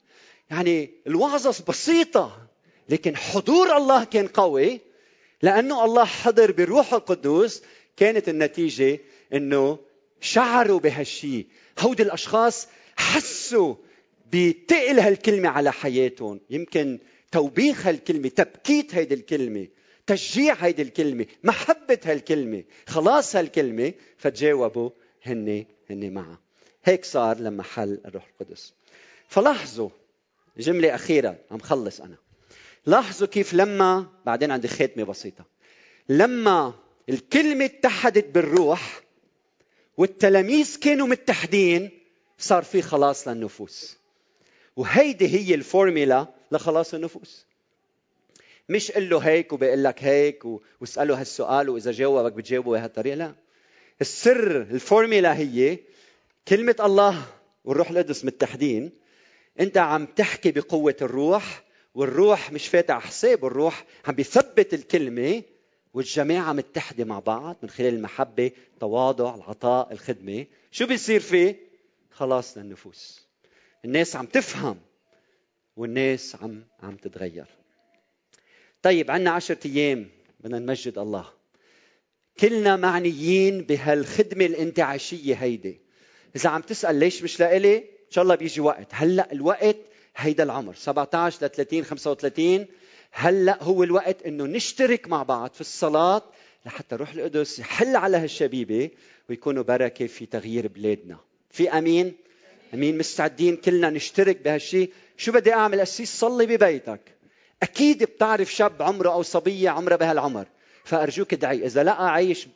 يعني 0.52 0.90
الوعظة 1.08 1.64
بسيطة 1.68 2.48
لكن 2.90 3.16
حضور 3.16 3.78
الله 3.78 4.04
كان 4.04 4.28
قوي. 4.28 4.82
لأنه 5.46 5.86
الله 5.86 6.06
حضر 6.06 6.52
بالروح 6.52 6.94
القدس 6.94 7.64
كانت 7.98 8.30
النتيجة 8.30 9.00
أنه 9.34 9.80
شعروا 10.22 10.80
بهالشيء 10.80 11.48
هودي 11.80 12.04
الأشخاص 12.04 12.68
حسوا 12.98 13.76
بتقل 14.32 15.00
هالكلمة 15.00 15.50
على 15.50 15.72
حياتهم. 15.72 16.40
يمكن 16.50 17.00
توبيخ 17.32 17.88
هالكلمة 17.88 18.30
تبكيت 18.30 18.96
هيدي 18.96 19.14
الكلمة 19.14 19.68
تشجيع 20.08 20.54
هيدي 20.54 20.82
الكلمة 20.82 21.26
محبة 21.44 22.00
هالكلمة 22.06 22.64
خلاص 22.88 23.36
هالكلمة 23.36 23.94
فتجاوبوا 24.18 24.90
هن 25.24 25.66
هن 25.90 26.14
معها 26.14 26.40
هيك 26.84 27.06
صار 27.06 27.38
لما 27.40 27.64
حل 27.64 28.02
الروح 28.06 28.28
القدس. 28.28 28.74
فلاحظوا 29.28 29.90
جملة 30.58 30.96
أخيرة 30.96 31.38
عم 31.52 31.60
خلص 31.60 32.02
أنا. 32.02 32.25
لاحظوا 32.86 33.28
كيف 33.28 33.54
لما 33.54 34.08
بعدين 34.26 34.52
عندي 34.52 34.68
خاتمة 34.68 35.04
بسيطة. 35.04 35.46
لما 36.10 36.74
الكلمة 37.10 37.66
اتحدت 37.66 38.26
بالروح 38.26 39.02
والتلاميذ 39.98 40.80
كانوا 40.80 41.08
متحدين 41.08 41.90
صار 42.38 42.64
في 42.64 42.82
خلاص 42.82 43.28
للنفوس. 43.28 43.98
وهيدي 44.76 45.28
هي 45.28 45.56
الفورميلا 45.56 46.28
لخلاص 46.52 46.94
النفوس. 46.94 47.46
مش 48.70 48.92
قل 48.92 49.10
له 49.10 49.20
هيك 49.20 49.54
وبيقول 49.54 49.84
لك 49.84 50.04
هيك 50.04 50.44
واسأله 50.82 51.20
هالسؤال 51.20 51.70
وإذا 51.70 51.92
جاوبك 51.92 52.34
بتجاوبه 52.34 52.72
بهالطريقة 52.72 53.16
لا. 53.16 53.36
السر 54.02 54.62
الفورميلا 54.62 55.38
هي 55.38 55.80
كلمة 56.48 56.76
الله 56.80 57.26
والروح 57.66 57.90
القدس 57.90 58.26
متحدين. 58.26 58.92
أنت 59.60 59.78
عم 59.78 60.06
تحكي 60.06 60.52
بقوة 60.52 60.96
الروح 61.02 61.65
والروح 61.96 62.52
مش 62.52 62.68
فاتح 62.68 63.00
حساب 63.00 63.46
الروح 63.46 63.86
عم 64.06 64.16
بيثبت 64.16 64.74
الكلمة 64.74 65.44
والجماعة 65.94 66.54
متحدة 66.54 67.06
مع 67.06 67.20
بعض 67.20 67.58
من 67.64 67.70
خلال 67.70 67.94
المحبة 67.94 68.52
التواضع 68.74 69.36
العطاء 69.36 69.94
الخدمة. 69.94 70.46
شو 70.72 70.86
بيصير 70.86 71.20
فيه 71.20 71.56
خلاص 72.12 72.58
للنفوس. 72.58 73.28
الناس 73.86 74.16
عم 74.16 74.26
تفهم 74.26 74.80
والناس 75.78 76.36
عم 76.42 76.64
عم 76.84 76.96
تتغير. 76.96 77.48
طيب 78.82 79.12
عندنا 79.12 79.32
عشرة 79.32 79.60
أيام 79.66 80.10
بدنا 80.40 80.60
نمجد 80.60 80.98
الله. 80.98 81.26
كلنا 82.40 82.76
معنيين 82.76 83.62
بهالخدمة 83.62 84.46
الانتعاشية 84.46 85.36
هيدي. 85.36 85.80
إذا 86.36 86.50
عم 86.50 86.62
تسأل 86.62 86.96
ليش 86.96 87.24
مش 87.24 87.40
لإلي؟ 87.40 87.78
إن 87.78 88.12
شاء 88.12 88.24
الله 88.24 88.36
بيجي 88.36 88.62
وقت. 88.62 88.88
هلأ 88.92 89.32
الوقت 89.32 89.78
هيدا 90.16 90.44
العمر 90.44 90.74
17 90.74 91.46
ل 91.46 91.50
30 91.50 91.84
35 91.84 92.66
هلأ 93.12 93.64
هو 93.64 93.84
الوقت 93.84 94.24
إنه 94.24 94.46
نشترك 94.46 95.08
مع 95.08 95.24
بعض 95.24 95.54
في 95.54 95.62
الصلاة 95.62 96.22
لحتى 96.66 96.96
روح 96.96 97.14
القدس 97.14 97.60
يحل 97.60 97.96
على 97.96 98.18
هالشبيبة 98.18 98.90
ويكونوا 99.30 99.64
بركة 99.64 100.08
في 100.08 100.26
تغيير 100.26 100.68
بلادنا. 100.68 101.18
في 101.50 101.70
أمين؟ 101.70 102.14
أمين 102.74 102.98
مستعدين 102.98 103.58
كلنا 103.58 103.90
نشترك 103.90 104.42
بهالشيء 104.42 104.92
شو 105.18 105.32
بدي 105.32 105.54
أعمل 105.54 105.80
اسيس 105.80 106.20
صلي 106.20 106.46
ببيتك. 106.46 107.02
أكيد 107.64 108.04
بتعرف 108.04 108.54
شاب 108.54 108.82
عمره 108.82 109.10
أو 109.10 109.24
صبية 109.24 109.70
عمرها 109.70 109.98
بهالعمر. 109.98 110.46
فأرجوك 110.84 111.34
ادعي 111.34 111.66
إذا 111.66 111.84
لأ 111.84 112.02
عايش 112.02 112.48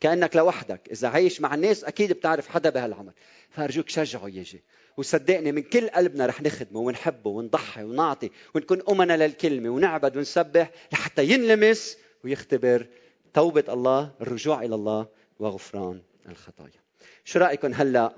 كأنك 0.00 0.36
لوحدك. 0.36 0.80
إذا 0.92 1.08
عايش 1.08 1.40
مع 1.40 1.54
الناس 1.54 1.84
أكيد 1.84 2.12
بتعرف 2.12 2.48
حدا 2.48 2.70
بهالعمر. 2.70 3.12
فأرجوك 3.50 3.88
شجعه 3.88 4.28
يجي. 4.28 4.62
وصدقني 4.96 5.52
من 5.52 5.62
كل 5.62 5.88
قلبنا 5.88 6.26
رح 6.26 6.42
نخدمه 6.42 6.80
ونحبه 6.80 7.30
ونضحي 7.30 7.84
ونعطي 7.84 8.30
ونكون 8.54 8.82
أمنا 8.88 9.26
للكلمة 9.26 9.70
ونعبد 9.70 10.16
ونسبح 10.16 10.70
لحتى 10.92 11.24
ينلمس 11.24 11.98
ويختبر 12.24 12.86
توبة 13.34 13.64
الله 13.68 14.10
الرجوع 14.20 14.62
إلى 14.62 14.74
الله 14.74 15.06
وغفران 15.38 16.02
الخطايا. 16.28 16.80
شو 17.24 17.38
رأيكم 17.38 17.74
هلأ 17.74 18.12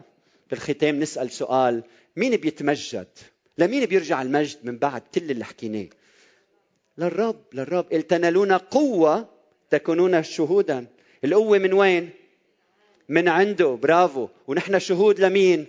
بالختام 0.51 1.01
نسأل 1.01 1.31
سؤال 1.31 1.83
مين 2.17 2.37
بيتمجد؟ 2.37 3.09
لمين 3.59 3.87
بيرجع 3.87 4.23
المجد 4.23 4.59
من 4.63 4.79
بعد 4.79 5.03
كل 5.15 5.31
اللي 5.31 5.45
حكيناه؟ 5.45 5.89
للرب 6.99 7.45
للرب. 7.53 7.93
قل 7.93 8.03
تنالون 8.03 8.53
قوة 8.53 9.29
تكونون 9.71 10.23
شهودا. 10.23 10.87
القوة 11.25 11.59
من 11.59 11.73
وين؟ 11.73 12.11
من 13.09 13.29
عنده. 13.29 13.75
برافو. 13.75 14.29
ونحن 14.47 14.79
شهود 14.79 15.21
لمين؟ 15.21 15.67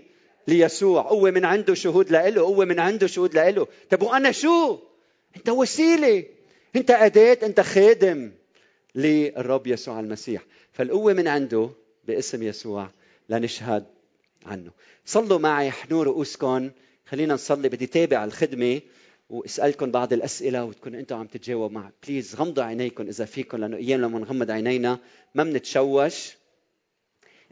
ليسوع. 0.50 1.02
قوة 1.02 1.32
من 1.32 1.46
عنده 1.46 1.74
شهود 1.74 2.12
لإله 2.12 2.42
قوة 2.42 2.66
من 2.66 2.80
عنده 2.80 3.08
شهود 3.08 3.34
لإله. 3.34 3.68
طب 3.90 4.02
وأنا 4.02 4.32
شو؟ 4.32 4.80
أنت 5.38 5.50
وسيلة. 5.50 6.24
أنت 6.76 6.92
أداة 6.92 7.38
أنت 7.44 7.62
خادم 7.62 8.32
للرب 8.96 9.68
يسوع 9.68 10.00
المسيح. 10.00 10.42
فالقوة 10.74 11.14
من 11.14 11.28
عنده 11.28 11.70
باسم 12.08 12.44
يسوع 12.44 12.90
لنشهد 13.30 13.86
عنه. 14.46 14.72
صلوا 15.06 15.40
معي 15.40 15.72
حنوا 15.72 16.04
رؤوسكم. 16.04 16.70
خلينا 17.06 17.34
نصلي. 17.34 17.70
بدي 17.70 17.86
تابع 17.86 18.24
الخدمة 18.24 18.82
واسألكم 19.30 19.92
بعض 19.92 20.14
الأسئلة 20.14 20.66
وتكونوا 20.66 21.00
أنتم 21.00 21.16
عم 21.16 21.28
تتجاوبوا 21.28 21.70
معي. 21.70 21.92
بليز 22.08 22.36
غمضوا 22.36 22.64
عينيكم 22.64 23.08
إذا 23.08 23.26
فيكم 23.26 23.58
لأنه 23.58 23.78
أيام 23.78 24.02
لما 24.02 24.20
نغمض 24.20 24.52
عينينا 24.52 25.00
ما 25.36 25.44
بنتشوش 25.44 26.40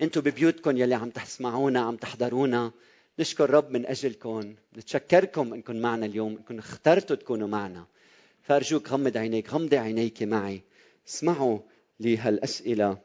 أنتم 0.02 0.22
ببيوتكم 0.22 0.78
يلي 0.78 0.96
عم 0.96 1.10
تسمعونا 1.10 1.80
عم 1.80 1.96
تحضرونا. 1.96 2.72
نشكر 3.20 3.50
رب 3.50 3.72
من 3.72 3.86
أجلكم. 3.86 4.56
نتشكركم 4.78 5.54
انكم 5.54 5.76
معنا 5.76 6.06
اليوم 6.06 6.38
انكم 6.38 6.58
اخترتوا 6.60 7.16
تكونوا 7.16 7.48
معنا. 7.48 7.86
فأرجوك 8.44 8.90
غمض 8.90 9.18
عينيك 9.18 9.50
غمضي 9.50 9.78
عينيك 9.78 10.24
معي. 10.24 10.62
اسمعوا 11.08 11.60
لهالاسئله 12.00 12.98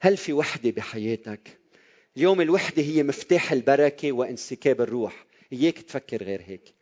هل 0.00 0.16
في 0.16 0.32
وحدة 0.32 0.70
بحياتك؟ 0.70 1.58
اليوم 2.16 2.40
الوحدة 2.40 2.82
هي 2.82 3.02
مفتاح 3.02 3.52
البركة 3.52 4.12
وانسكاب 4.12 4.80
الروح. 4.80 5.26
إياك 5.52 5.78
تفكر 5.78 6.22
غير 6.22 6.42
هيك. 6.46 6.74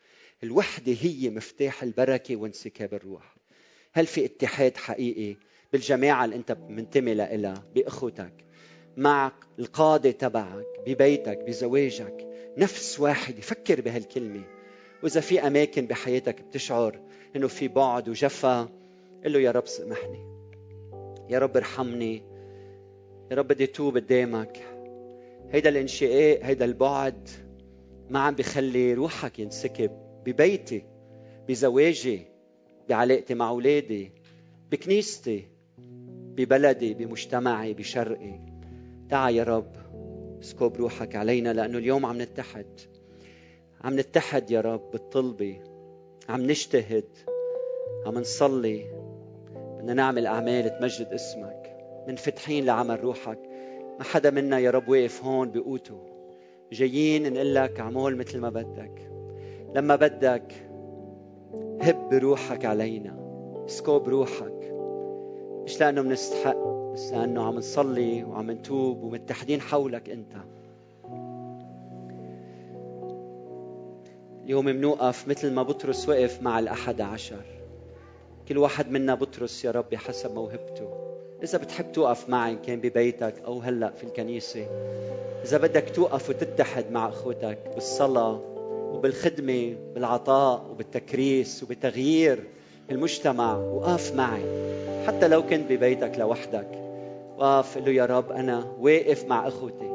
الوحدة 0.42 0.96
هي 1.00 1.30
مفتاح 1.30 1.82
البركة 1.82 2.36
وانسكاب 2.36 2.94
الروح. 2.94 3.36
هل 3.92 4.06
في 4.06 4.24
اتحاد 4.24 4.76
حقيقي 4.76 5.36
بالجماعة 5.72 6.24
اللي 6.24 6.36
أنت 6.36 6.52
منتمي 6.52 7.14
لها؟ 7.14 7.64
بأخوتك. 7.74 8.32
مع 8.96 9.32
القادة 9.58 10.10
تبعك 10.10 10.66
ببيتك 10.86 11.38
بزواجك. 11.38 12.28
نفس 12.58 13.00
واحد 13.00 13.40
فكر 13.40 13.80
بهالكلمة. 13.80 14.44
وإذا 15.02 15.20
في 15.20 15.46
أماكن 15.46 15.86
بحياتك 15.86 16.42
بتشعر 16.42 17.00
إنه 17.36 17.48
في 17.48 17.68
بعد 17.68 18.08
وجفا 18.08 18.68
قل 19.24 19.32
له 19.32 19.38
يا 19.38 19.50
رب 19.50 19.66
سامحني. 19.66 20.26
يا 21.30 21.38
رب 21.38 21.56
ارحمني. 21.56 22.22
يا 23.30 23.36
رب 23.36 23.48
بدي 23.48 23.66
توب 23.66 23.96
قدامك. 23.96 24.58
هيدا 25.50 25.68
الانشقاق 25.68 26.38
هيدا 26.42 26.64
البعد 26.64 27.28
ما 28.10 28.18
عم 28.18 28.34
بخلي 28.34 28.94
روحك 28.94 29.38
ينسكب. 29.38 29.90
ببيتي 30.24 30.84
بزواجي 31.48 32.26
بعلاقتي 32.88 33.34
مع 33.34 33.48
أولادي 33.48 34.12
بكنيستي 34.70 35.48
ببلدي 36.36 36.94
بمجتمعي 36.94 37.74
بشرقي. 37.74 38.51
تعا 39.12 39.30
يا 39.30 39.44
رب 39.44 39.72
اسكب 40.42 40.76
روحك 40.76 41.16
علينا 41.16 41.52
لأنه 41.52 41.78
اليوم 41.78 42.06
عم 42.06 42.22
نتحد. 42.22 42.80
عم 43.84 44.00
نتحد 44.00 44.50
يا 44.50 44.60
رب 44.60 44.90
بالطلبة 44.90 45.60
عم 46.28 46.42
نجتهد 46.42 47.04
عم 48.06 48.18
نصلي. 48.18 48.84
بدنا 49.78 49.94
نعمل 49.94 50.26
أعمال 50.26 50.78
تمجد 50.78 51.06
اسمك. 51.06 51.76
منفتحين 52.08 52.64
لعمل 52.64 53.04
روحك. 53.04 53.38
ما 53.98 54.04
حدا 54.04 54.30
منا 54.30 54.58
يا 54.58 54.70
رب 54.70 54.88
واقف 54.88 55.24
هون 55.24 55.50
بقوته. 55.50 56.06
جايين 56.72 57.32
نقول 57.32 57.54
لك 57.54 57.80
عمول 57.80 58.16
مثل 58.16 58.38
ما 58.38 58.48
بدك. 58.48 59.10
لما 59.74 59.96
بدك 59.96 60.52
هب 61.80 62.12
روحك 62.12 62.64
علينا. 62.64 63.16
سكوب 63.66 64.08
روحك. 64.08 64.74
مش 65.64 65.80
لأنه 65.80 66.02
بنستحق 66.02 66.81
بس 66.92 67.12
لأنه 67.12 67.42
عم 67.44 67.54
نصلي 67.54 68.24
وعم 68.24 68.50
نتوب 68.50 69.02
ومتحدين 69.02 69.60
حولك 69.60 70.10
أنت. 70.10 70.32
اليوم 74.44 74.72
بنوقف 74.72 75.28
مثل 75.28 75.52
ما 75.52 75.62
بطرس 75.62 76.08
وقف 76.08 76.42
مع 76.42 76.58
الأحد 76.58 77.00
عشر. 77.00 77.42
كل 78.48 78.58
واحد 78.58 78.90
منا 78.90 79.14
بطرس 79.14 79.64
يا 79.64 79.70
رب 79.70 79.94
حسب 79.94 80.34
موهبته. 80.34 80.88
إذا 81.42 81.58
بتحب 81.58 81.92
توقف 81.92 82.28
معي 82.28 82.56
كان 82.66 82.80
ببيتك 82.80 83.34
أو 83.44 83.58
هلأ 83.58 83.90
في 83.90 84.04
الكنيسة. 84.04 84.66
إذا 85.44 85.58
بدك 85.58 85.90
توقف 85.94 86.30
وتتحد 86.30 86.84
مع 86.90 87.08
أخوتك 87.08 87.58
بالصلاة 87.74 88.40
وبالخدمة 88.92 89.76
بالعطاء 89.94 90.66
وبالتكريس 90.70 91.62
وبتغيير 91.62 92.44
المجتمع 92.90 93.56
وقف 93.56 94.14
معي. 94.14 94.72
حتى 95.06 95.28
لو 95.28 95.42
كنت 95.42 95.72
ببيتك 95.72 96.18
لوحدك. 96.18 96.81
وقف 97.38 97.78
له 97.78 97.92
يا 97.92 98.06
رب 98.06 98.32
أنا 98.32 98.64
واقف 98.80 99.24
مع 99.24 99.48
أخوتي. 99.48 99.92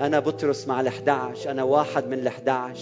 أنا 0.00 0.18
بطرس 0.20 0.68
مع 0.68 0.82
ال11 0.82 1.46
أنا 1.48 1.62
واحد 1.62 2.06
من 2.06 2.30
ال11 2.30 2.78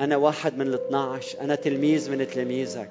أنا 0.00 0.16
واحد 0.16 0.58
من 0.58 0.72
ال12 0.72 1.40
أنا 1.40 1.54
تلميذ 1.54 2.10
من 2.10 2.26
تلاميذك 2.26 2.90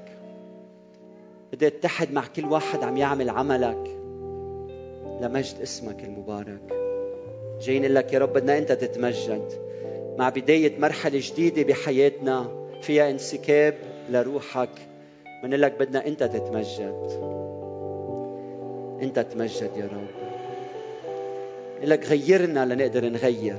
بدي 1.53 1.67
أتحد 1.67 2.11
مع 2.11 2.23
كل 2.35 2.45
واحد 2.45 2.83
عم 2.83 2.97
يعمل 2.97 3.29
عملك. 3.29 3.97
لمجد 5.21 5.61
اسمك 5.61 6.03
المبارك. 6.03 6.73
جايين 7.61 7.85
لك 7.85 8.13
يا 8.13 8.19
رب 8.19 8.33
بدنا 8.33 8.57
أنت 8.57 8.71
تتمجد. 8.71 9.51
مع 10.17 10.29
بداية 10.29 10.79
مرحلة 10.79 11.19
جديدة 11.23 11.63
بحياتنا 11.63 12.67
فيها 12.81 13.09
انسكاب 13.09 13.73
لروحك. 14.09 14.69
بنقول 15.43 15.61
لك 15.61 15.79
بدنا 15.79 16.07
أنت 16.07 16.23
تتمجد. 16.23 17.42
انت 19.03 19.19
تمجد 19.19 19.71
يا 19.77 19.85
رب. 19.85 20.07
لك 21.83 22.05
غيرنا 22.05 22.73
لنقدر 22.73 23.09
نغير. 23.09 23.57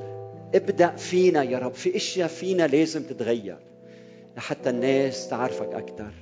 ابدأ 0.54 0.96
فينا 0.96 1.42
يا 1.42 1.58
رب. 1.58 1.74
في 1.74 1.96
أشياء 1.96 2.28
فينا 2.28 2.66
لازم 2.66 3.02
تتغير 3.02 3.58
لحتى 4.36 4.70
الناس 4.70 5.28
تعرفك 5.28 5.74
أكثر 5.74 6.12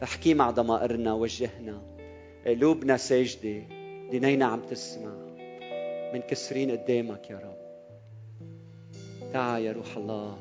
فاحكي 0.00 0.34
مع 0.34 0.50
ضمائرنا 0.50 1.14
وجهنا. 1.14 1.82
قلوبنا 2.46 2.96
ساجدة. 2.96 3.62
دينينا 4.10 4.46
عم 4.46 4.60
تسمع. 4.60 5.14
منكسرين 6.14 6.70
قدامك 6.70 7.30
يا 7.30 7.36
رب. 7.36 7.62
تعا 9.32 9.58
يا 9.58 9.72
روح 9.72 9.96
الله. 9.96 10.38